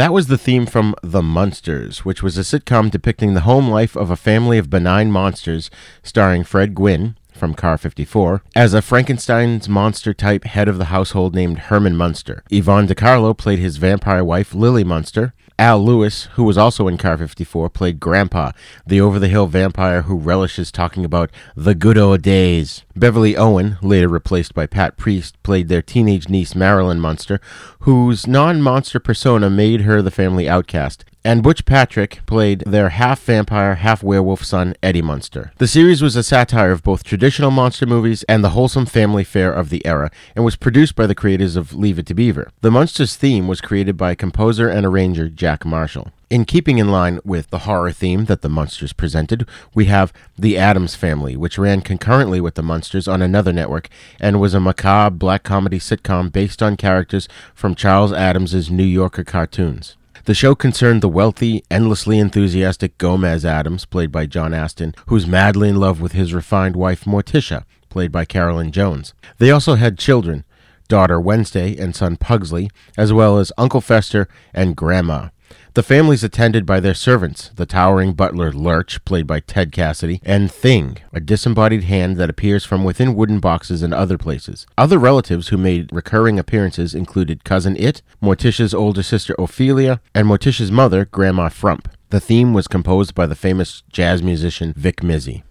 [0.00, 3.94] That was the theme from The Munsters, which was a sitcom depicting the home life
[3.94, 5.70] of a family of benign monsters,
[6.02, 11.34] starring Fred Gwynne from Car 54 as a Frankenstein's monster type head of the household
[11.34, 12.42] named Herman Munster.
[12.50, 15.34] Yvonne De Carlo played his vampire wife, Lily Munster.
[15.60, 18.52] Al Lewis, who was also in Car 54, played Grandpa,
[18.86, 22.86] the over the hill vampire who relishes talking about the good old days.
[22.96, 27.42] Beverly Owen, later replaced by Pat Priest, played their teenage niece Marilyn Munster,
[27.80, 31.04] whose non monster persona made her the family outcast.
[31.22, 35.52] And Butch Patrick played their half vampire, half werewolf son, Eddie Munster.
[35.58, 39.52] The series was a satire of both traditional monster movies and the wholesome family fare
[39.52, 42.50] of the era, and was produced by the creators of Leave It to Beaver.
[42.62, 46.10] The Munsters theme was created by composer and arranger Jack Marshall.
[46.30, 50.56] In keeping in line with the horror theme that the Munsters presented, we have The
[50.56, 55.16] Addams Family, which ran concurrently with the Munsters on another network and was a macabre
[55.16, 59.96] black comedy sitcom based on characters from Charles Addams' New Yorker cartoons.
[60.24, 65.70] The show concerned the wealthy, endlessly enthusiastic Gomez Addams, played by John Astin, who's madly
[65.70, 69.14] in love with his refined wife Morticia, played by Carolyn Jones.
[69.38, 70.44] They also had children,
[70.88, 75.28] daughter Wednesday and son Pugsley, as well as Uncle Fester and Grandma.
[75.74, 80.50] The family's attended by their servants, the towering butler Lurch, played by Ted Cassidy, and
[80.50, 84.66] Thing, a disembodied hand that appears from within wooden boxes and other places.
[84.76, 90.72] Other relatives who made recurring appearances included Cousin It, Morticia's older sister Ophelia, and Morticia's
[90.72, 91.88] mother, Grandma Frump.
[92.10, 95.44] The theme was composed by the famous jazz musician Vic Mizzy.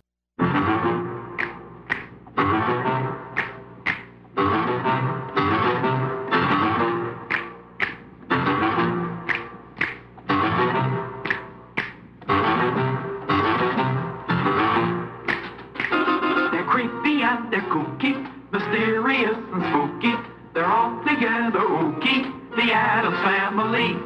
[19.10, 20.14] Mysterious and spooky.
[20.54, 23.98] They're all together ooky, the Addams family.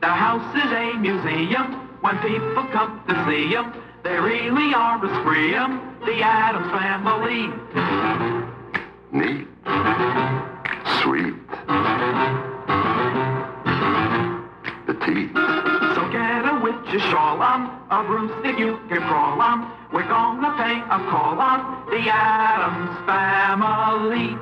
[0.00, 3.72] The house is a museum when people come to see 'em.
[4.04, 7.50] They really are a spree 'em, the Addams family.
[9.10, 9.48] Neat.
[11.02, 11.34] Sweet.
[14.86, 15.34] Petite.
[15.96, 19.70] So get a witch's shawl on, a broomstick you can crawl on.
[19.92, 24.38] We're gonna pay a call on the Addams family.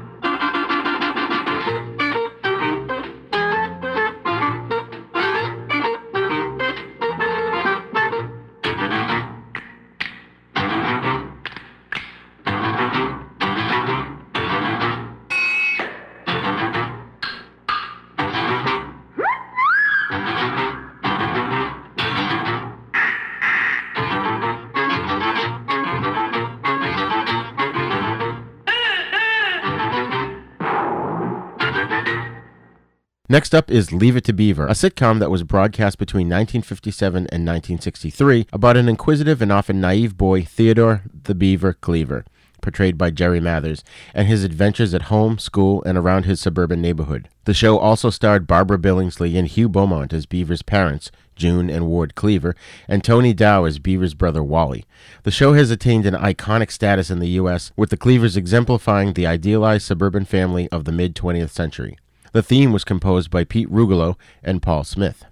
[33.33, 37.47] Next up is Leave It to Beaver, a sitcom that was broadcast between 1957 and
[37.47, 42.27] 1963 about an inquisitive and often naive boy, Theodore the Beaver Cleaver,
[42.61, 47.31] portrayed by Jerry Mathers, and his adventures at home, school, and around his suburban neighborhood.
[47.47, 52.15] The show also starred Barbara Billingsley and Hugh Beaumont as Beaver's parents, June and Ward
[52.15, 52.55] Cleaver,
[52.87, 54.85] and Tony Dow as Beaver's brother Wally.
[55.23, 59.27] The show has attained an iconic status in the U.S., with the Cleavers exemplifying the
[59.27, 61.97] idealized suburban family of the mid 20th century.
[62.33, 65.25] The theme was composed by Pete Rugolo and Paul Smith.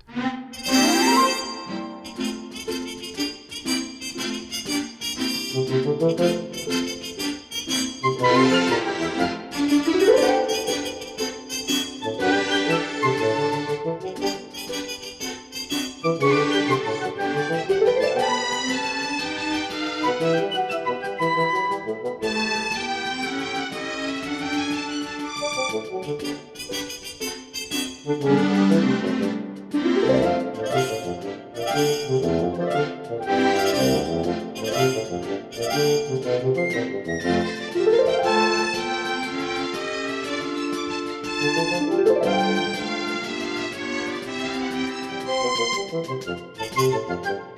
[46.03, 47.50] ハハハハ。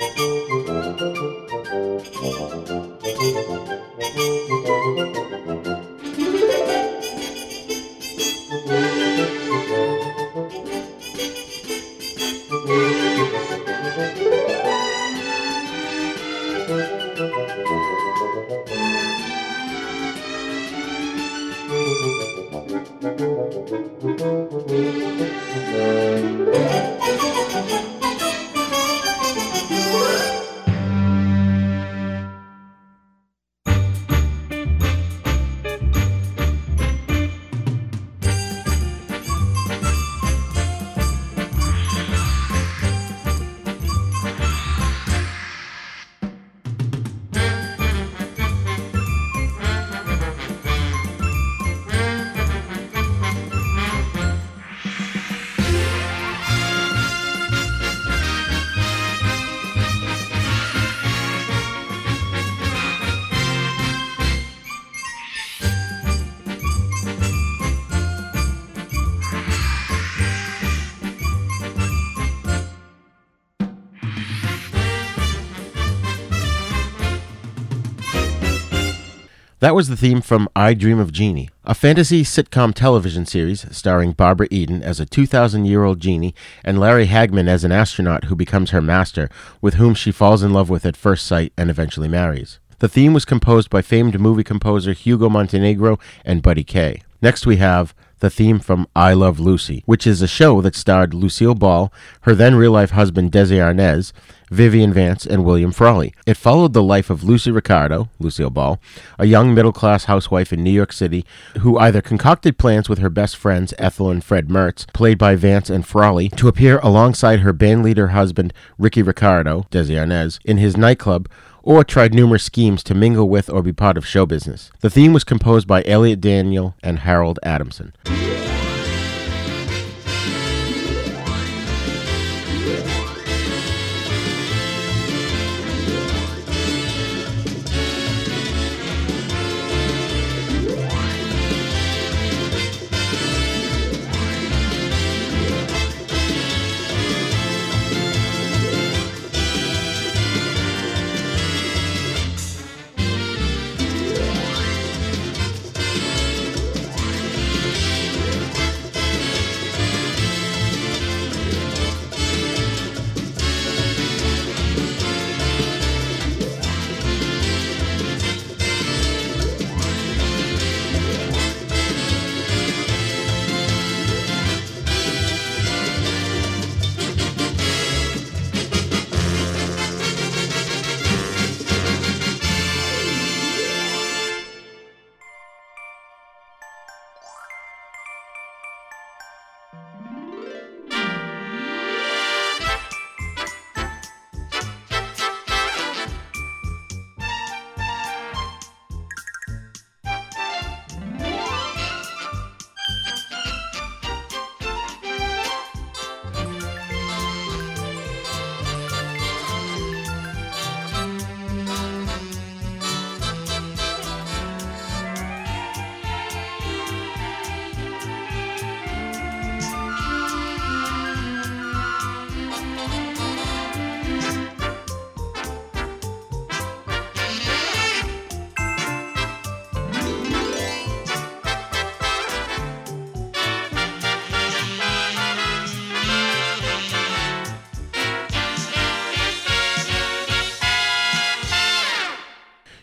[79.62, 84.10] That was the theme from I Dream of Jeannie, a fantasy sitcom television series starring
[84.10, 86.34] Barbara Eden as a 2,000 year old genie
[86.64, 90.52] and Larry Hagman as an astronaut who becomes her master, with whom she falls in
[90.52, 92.58] love with at first sight and eventually marries.
[92.80, 97.02] The theme was composed by famed movie composer Hugo Montenegro and Buddy Kaye.
[97.20, 101.12] Next, we have the theme from I Love Lucy, which is a show that starred
[101.12, 104.12] Lucille Ball, her then real life husband Desi Arnaz,
[104.48, 106.14] Vivian Vance, and William Frawley.
[106.24, 108.78] It followed the life of Lucy Ricardo, Lucille Ball,
[109.18, 111.26] a young middle class housewife in New York City
[111.58, 115.68] who either concocted plans with her best friends Ethel and Fred Mertz, played by Vance
[115.68, 121.28] and Frawley, to appear alongside her bandleader husband Ricky Ricardo, Desi Arnaz, in his nightclub
[121.62, 124.70] or tried numerous schemes to mingle with or be part of show business.
[124.80, 127.94] The theme was composed by Eliot Daniel and Harold Adamson.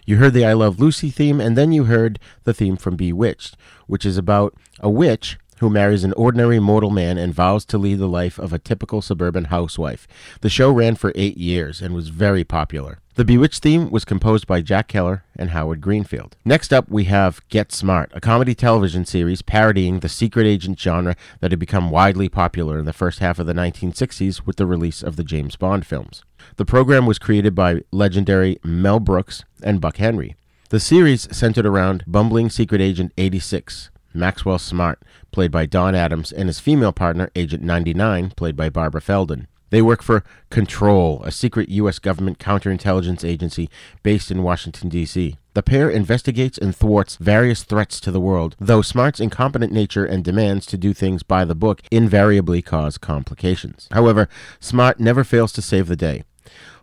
[0.09, 3.55] You heard the I Love Lucy theme, and then you heard the theme from Bewitched,
[3.85, 7.99] which is about a witch who marries an ordinary mortal man and vows to lead
[7.99, 10.07] the life of a typical suburban housewife.
[10.41, 12.99] The show ran for eight years and was very popular.
[13.15, 16.37] The Bewitched theme was composed by Jack Keller and Howard Greenfield.
[16.45, 21.17] Next up, we have Get Smart, a comedy television series parodying the secret agent genre
[21.41, 25.03] that had become widely popular in the first half of the 1960s with the release
[25.03, 26.23] of the James Bond films.
[26.55, 30.37] The program was created by legendary Mel Brooks and Buck Henry.
[30.69, 35.01] The series centered around bumbling secret agent 86, Maxwell Smart,
[35.31, 39.47] played by Don Adams, and his female partner, Agent 99, played by Barbara Feldon.
[39.69, 41.99] They work for Control, a secret U.S.
[41.99, 43.69] government counterintelligence agency
[44.01, 45.37] based in Washington, D.C.
[45.53, 50.23] The pair investigates and thwarts various threats to the world, though Smart's incompetent nature and
[50.23, 53.87] demands to do things by the book invariably cause complications.
[53.91, 54.27] However,
[54.59, 56.23] Smart never fails to save the day.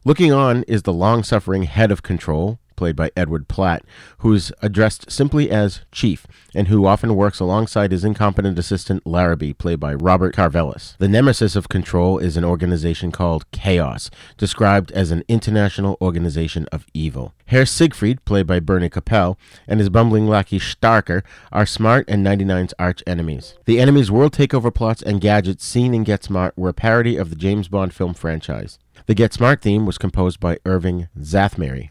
[0.04, 3.84] Looking on is the long suffering head of Control, played by Edward Platt,
[4.18, 9.80] who's addressed simply as Chief, and who often works alongside his incompetent assistant Larrabee, played
[9.80, 10.96] by Robert Karvelas.
[10.98, 16.86] The nemesis of Control is an organization called Chaos, described as an international organization of
[16.94, 17.34] evil.
[17.46, 19.36] Herr Siegfried, played by Bernie Kopell,
[19.68, 21.22] and his bumbling lackey Starker
[21.52, 23.54] are Smart and 99's arch enemies.
[23.66, 27.30] The enemy's world takeover plots and gadgets seen in Get Smart were a parody of
[27.30, 28.78] the James Bond film franchise.
[29.06, 31.90] The Get Smart theme was composed by Irving Szathmary.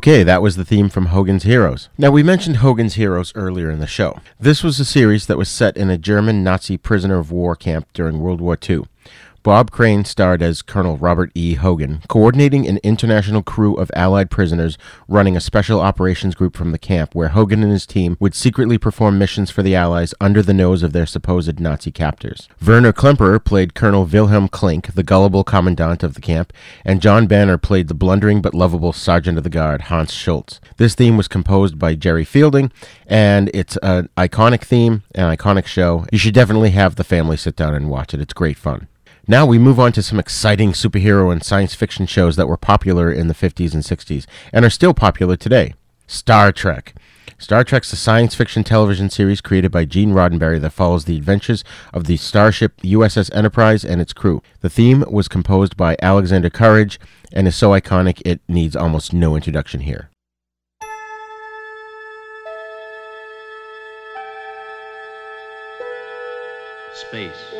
[0.00, 1.90] Okay, that was the theme from Hogan's Heroes.
[1.98, 4.22] Now, we mentioned Hogan's Heroes earlier in the show.
[4.40, 7.86] This was a series that was set in a German Nazi prisoner of war camp
[7.92, 8.86] during World War II.
[9.42, 11.54] Bob Crane starred as Colonel Robert E.
[11.54, 14.76] Hogan, coordinating an international crew of Allied prisoners
[15.08, 18.76] running a special operations group from the camp where Hogan and his team would secretly
[18.76, 22.50] perform missions for the Allies under the nose of their supposed Nazi captors.
[22.64, 26.52] Werner Klemperer played Colonel Wilhelm Klink, the gullible commandant of the camp,
[26.84, 30.60] and John Banner played the blundering but lovable Sergeant of the Guard, Hans Schultz.
[30.76, 32.72] This theme was composed by Jerry Fielding,
[33.06, 36.04] and it's an iconic theme, an iconic show.
[36.12, 38.20] You should definitely have the family sit down and watch it.
[38.20, 38.86] It's great fun.
[39.30, 43.12] Now we move on to some exciting superhero and science fiction shows that were popular
[43.12, 45.74] in the 50s and 60s and are still popular today.
[46.08, 46.96] Star Trek.
[47.38, 51.62] Star Trek's a science fiction television series created by Gene Roddenberry that follows the adventures
[51.94, 54.42] of the starship USS Enterprise and its crew.
[54.62, 56.98] The theme was composed by Alexander Courage
[57.32, 60.10] and is so iconic it needs almost no introduction here.
[66.92, 67.59] Space,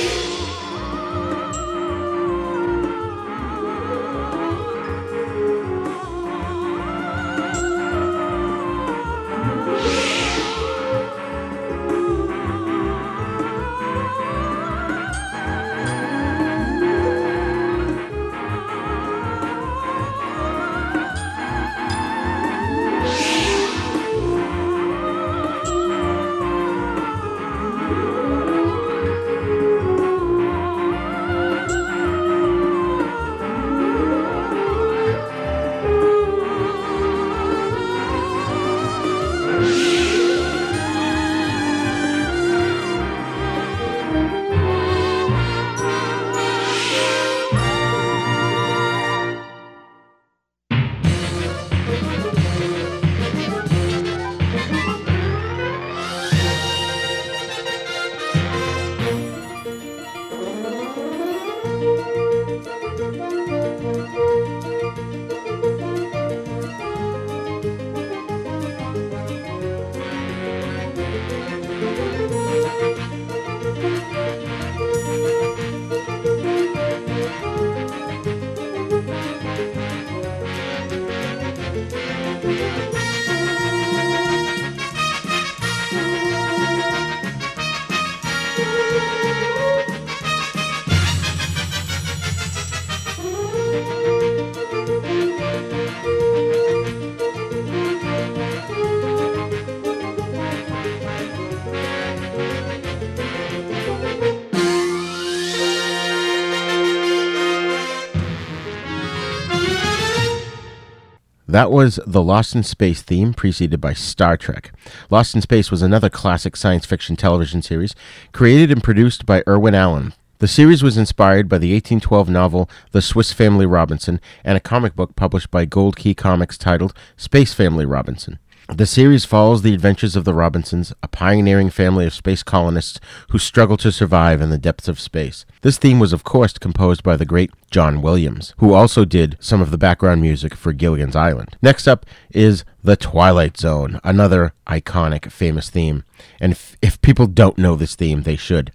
[111.51, 114.71] That was the Lost in Space theme, preceded by Star Trek.
[115.09, 117.93] Lost in Space was another classic science fiction television series,
[118.31, 120.13] created and produced by Irwin Allen.
[120.39, 124.95] The series was inspired by the 1812 novel The Swiss Family Robinson and a comic
[124.95, 128.39] book published by Gold Key Comics titled Space Family Robinson.
[128.73, 133.37] The series follows the adventures of the Robinsons, a pioneering family of space colonists who
[133.37, 135.45] struggle to survive in the depths of space.
[135.61, 139.61] This theme was, of course, composed by the great John Williams, who also did some
[139.61, 141.57] of the background music for Gilligan's Island.
[141.61, 146.03] Next up is The Twilight Zone, another iconic, famous theme.
[146.39, 148.71] And if, if people don't know this theme, they should.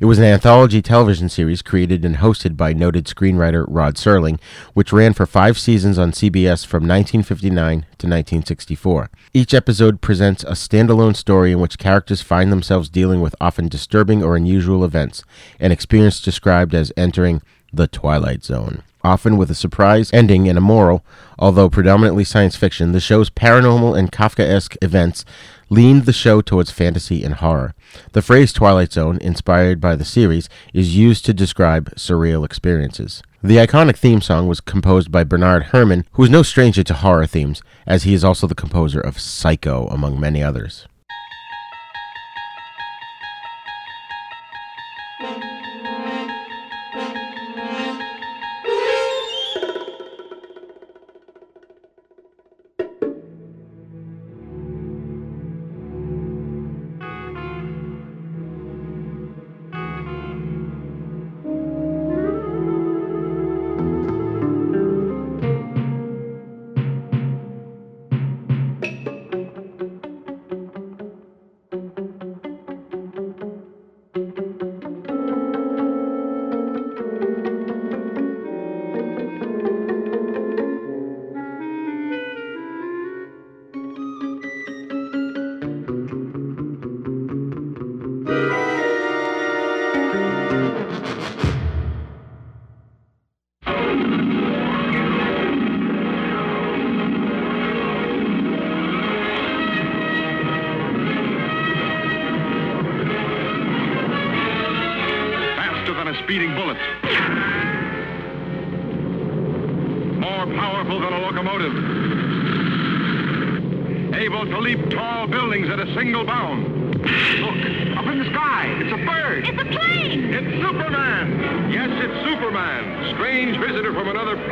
[0.00, 4.40] It was an anthology television series created and hosted by noted screenwriter Rod Serling,
[4.72, 9.10] which ran for five seasons on CBS from 1959 to 1964.
[9.34, 14.22] Each episode presents a standalone story in which characters find themselves dealing with often disturbing
[14.22, 15.22] or unusual events,
[15.58, 17.42] an experience described as entering
[17.74, 18.84] the Twilight Zone.
[19.02, 21.04] Often with a surprise ending and a moral,
[21.38, 25.24] although predominantly science fiction, the show's paranormal and Kafkaesque events
[25.70, 27.74] leaned the show towards fantasy and horror.
[28.12, 33.22] The phrase Twilight Zone, inspired by the series, is used to describe surreal experiences.
[33.42, 37.26] The iconic theme song was composed by Bernard Herrmann, who is no stranger to horror
[37.26, 40.86] themes, as he is also the composer of Psycho, among many others.
[106.30, 106.76] speeding bullet.
[110.20, 111.74] More powerful than a locomotive.
[114.14, 116.69] Able to leap tall buildings at a single bound.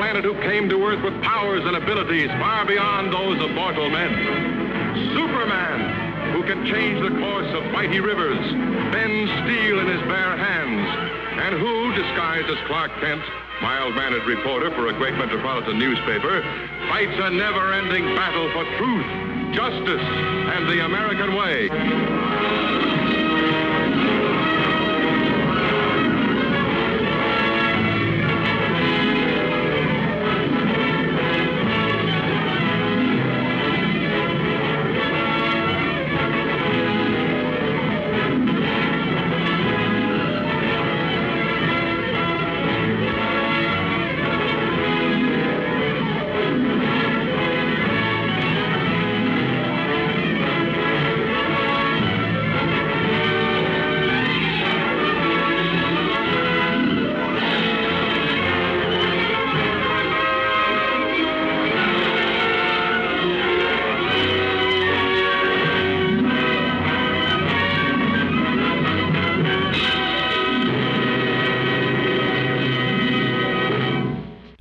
[0.09, 4.09] Planet who came to Earth with powers and abilities far beyond those of mortal men.
[5.13, 8.41] Superman, who can change the course of mighty rivers,
[8.89, 10.89] bend steel in his bare hands,
[11.45, 13.21] and who, disguised as Clark Kent,
[13.61, 16.41] mild-mannered reporter for a great metropolitan newspaper,
[16.89, 20.07] fights a never-ending battle for truth, justice,
[20.57, 22.18] and the American way.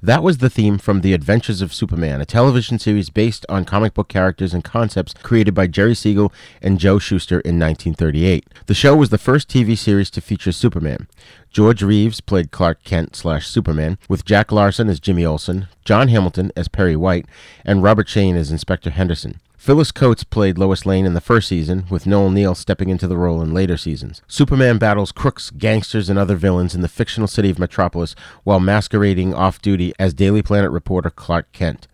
[0.08, 3.94] That was the theme from The Adventures of Superman, a television series based on comic
[3.94, 6.32] book characters and concepts created by Jerry Siegel
[6.62, 8.48] and Joe Shuster in 1938.
[8.68, 11.10] The show was the first TV series to feature Superman.
[11.52, 16.54] George Reeves played Clark Kent slash Superman, with Jack Larson as Jimmy Olsen, John Hamilton
[16.56, 17.26] as Perry White,
[17.66, 19.42] and Robert Shayne as Inspector Henderson.
[19.68, 23.18] Phyllis Coates played Lois Lane in the first season, with Noel Neill stepping into the
[23.18, 24.22] role in later seasons.
[24.26, 28.16] Superman battles crooks, gangsters, and other villains in the fictional city of Metropolis
[28.46, 31.86] while masquerading off duty as Daily Planet reporter Clark Kent.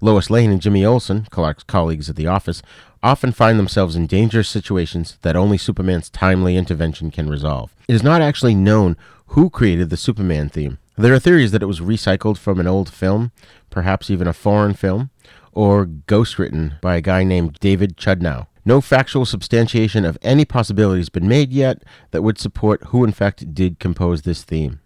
[0.00, 2.60] Lois Lane and Jimmy Olsen, Clark's colleagues at the office,
[3.04, 7.72] often find themselves in dangerous situations that only Superman's timely intervention can resolve.
[7.86, 8.96] It is not actually known
[9.26, 10.78] who created the Superman theme.
[10.98, 13.30] There are theories that it was recycled from an old film,
[13.70, 15.10] perhaps even a foreign film,
[15.52, 18.46] or ghostwritten by a guy named David Chudnow.
[18.64, 21.82] No factual substantiation of any possibility has been made yet
[22.12, 24.80] that would support who in fact did compose this theme.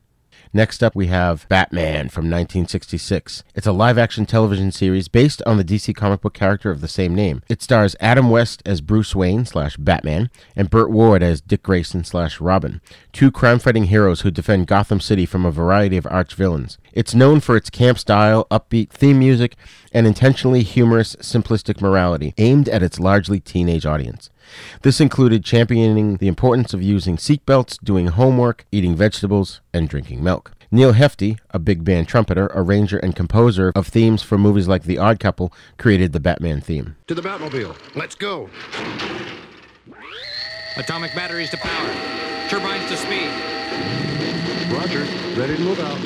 [0.56, 3.44] Next up, we have Batman from 1966.
[3.54, 6.88] It's a live action television series based on the DC comic book character of the
[6.88, 7.42] same name.
[7.46, 12.04] It stars Adam West as Bruce Wayne slash Batman and Burt Ward as Dick Grayson
[12.04, 12.80] slash Robin,
[13.12, 16.78] two crime fighting heroes who defend Gotham City from a variety of arch villains.
[16.94, 19.56] It's known for its camp style, upbeat theme music,
[19.92, 24.30] and intentionally humorous, simplistic morality aimed at its largely teenage audience.
[24.82, 30.52] This included championing the importance of using seatbelts, doing homework, eating vegetables, and drinking milk.
[30.70, 34.98] Neal Hefti, a big band trumpeter, arranger, and composer of themes for movies like The
[34.98, 36.96] Odd Couple, created the Batman theme.
[37.06, 37.76] To the Batmobile.
[37.94, 38.50] Let's go.
[40.76, 42.48] Atomic batteries to power.
[42.48, 43.30] Turbines to speed.
[44.72, 45.06] Roger.
[45.38, 45.96] Ready to move out.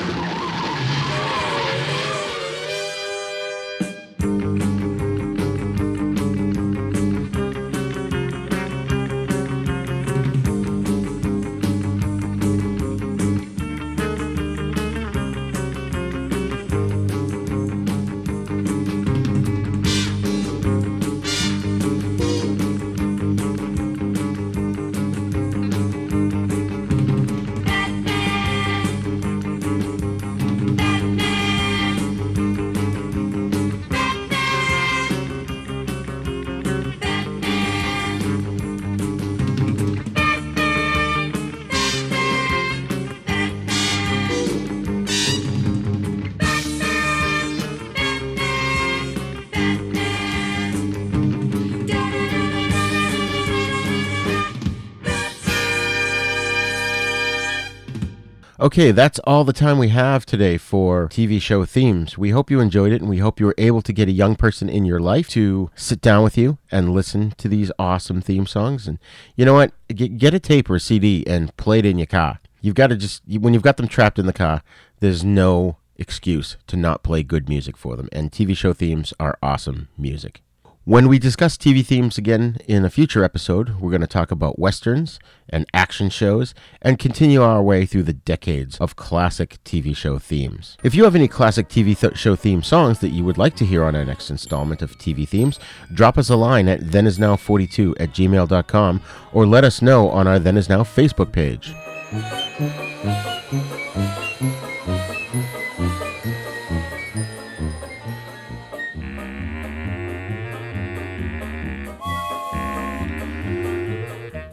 [58.61, 62.15] Okay, that's all the time we have today for TV show themes.
[62.15, 64.35] We hope you enjoyed it and we hope you were able to get a young
[64.35, 68.45] person in your life to sit down with you and listen to these awesome theme
[68.45, 68.87] songs.
[68.87, 68.99] And
[69.35, 69.73] you know what?
[69.87, 72.39] Get, a tape or a CD and play it in your car.
[72.61, 74.61] You've got to just, when you've got them trapped in the car,
[74.99, 78.09] there's no excuse to not play good music for them.
[78.11, 80.43] And TV show themes are awesome music.
[80.83, 84.57] When we discuss TV themes again in a future episode, we're going to talk about
[84.57, 90.17] westerns and action shows and continue our way through the decades of classic TV show
[90.17, 90.77] themes.
[90.83, 93.65] If you have any classic TV th- show theme songs that you would like to
[93.65, 95.59] hear on our next installment of TV themes,
[95.93, 99.01] drop us a line at thenisnow42 at gmail.com
[99.33, 101.75] or let us know on our Then Is Now Facebook page.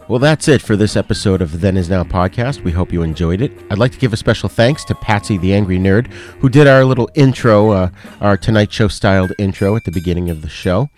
[0.08, 2.64] Well, that's it for this episode of Then Is Now podcast.
[2.64, 3.52] We hope you enjoyed it.
[3.70, 6.06] I'd like to give a special thanks to Patsy the Angry Nerd,
[6.40, 10.40] who did our little intro, uh, our Tonight Show styled intro at the beginning of
[10.40, 10.88] the show.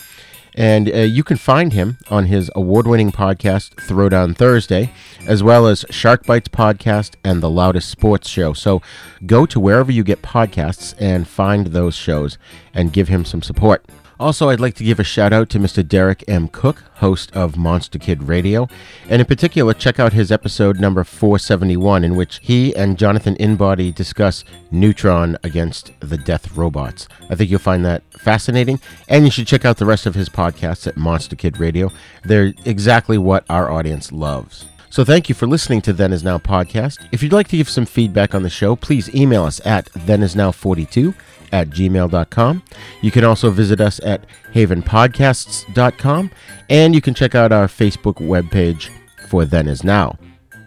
[0.55, 4.93] And uh, you can find him on his award winning podcast, Throwdown Thursday,
[5.27, 8.53] as well as Shark Bites Podcast and The Loudest Sports Show.
[8.53, 8.81] So
[9.27, 12.39] go to wherever you get podcasts and find those shows
[12.73, 13.85] and give him some support.
[14.21, 15.87] Also, I'd like to give a shout out to Mr.
[15.87, 16.47] Derek M.
[16.47, 18.69] Koch, host of Monster Kid Radio,
[19.09, 23.95] and in particular, check out his episode number 471, in which he and Jonathan Inbody
[23.95, 27.09] discuss Neutron against the Death Robots.
[27.31, 30.29] I think you'll find that fascinating, and you should check out the rest of his
[30.29, 31.91] podcasts at Monster Kid Radio.
[32.23, 34.67] They're exactly what our audience loves.
[34.91, 36.99] So thank you for listening to Then Is Now podcast.
[37.11, 41.15] If you'd like to give some feedback on the show, please email us at thenisnow42
[41.53, 42.63] at gmail.com.
[43.01, 44.25] You can also visit us at
[44.55, 46.31] havenpodcasts.com,
[46.69, 48.91] and you can check out our Facebook webpage
[49.29, 50.19] for Then Is Now.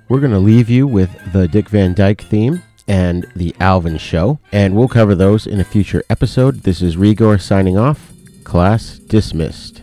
[0.09, 4.39] We're going to leave you with the Dick Van Dyke theme and the Alvin Show,
[4.51, 6.61] and we'll cover those in a future episode.
[6.63, 8.11] This is Rigor signing off.
[8.43, 9.82] Class dismissed.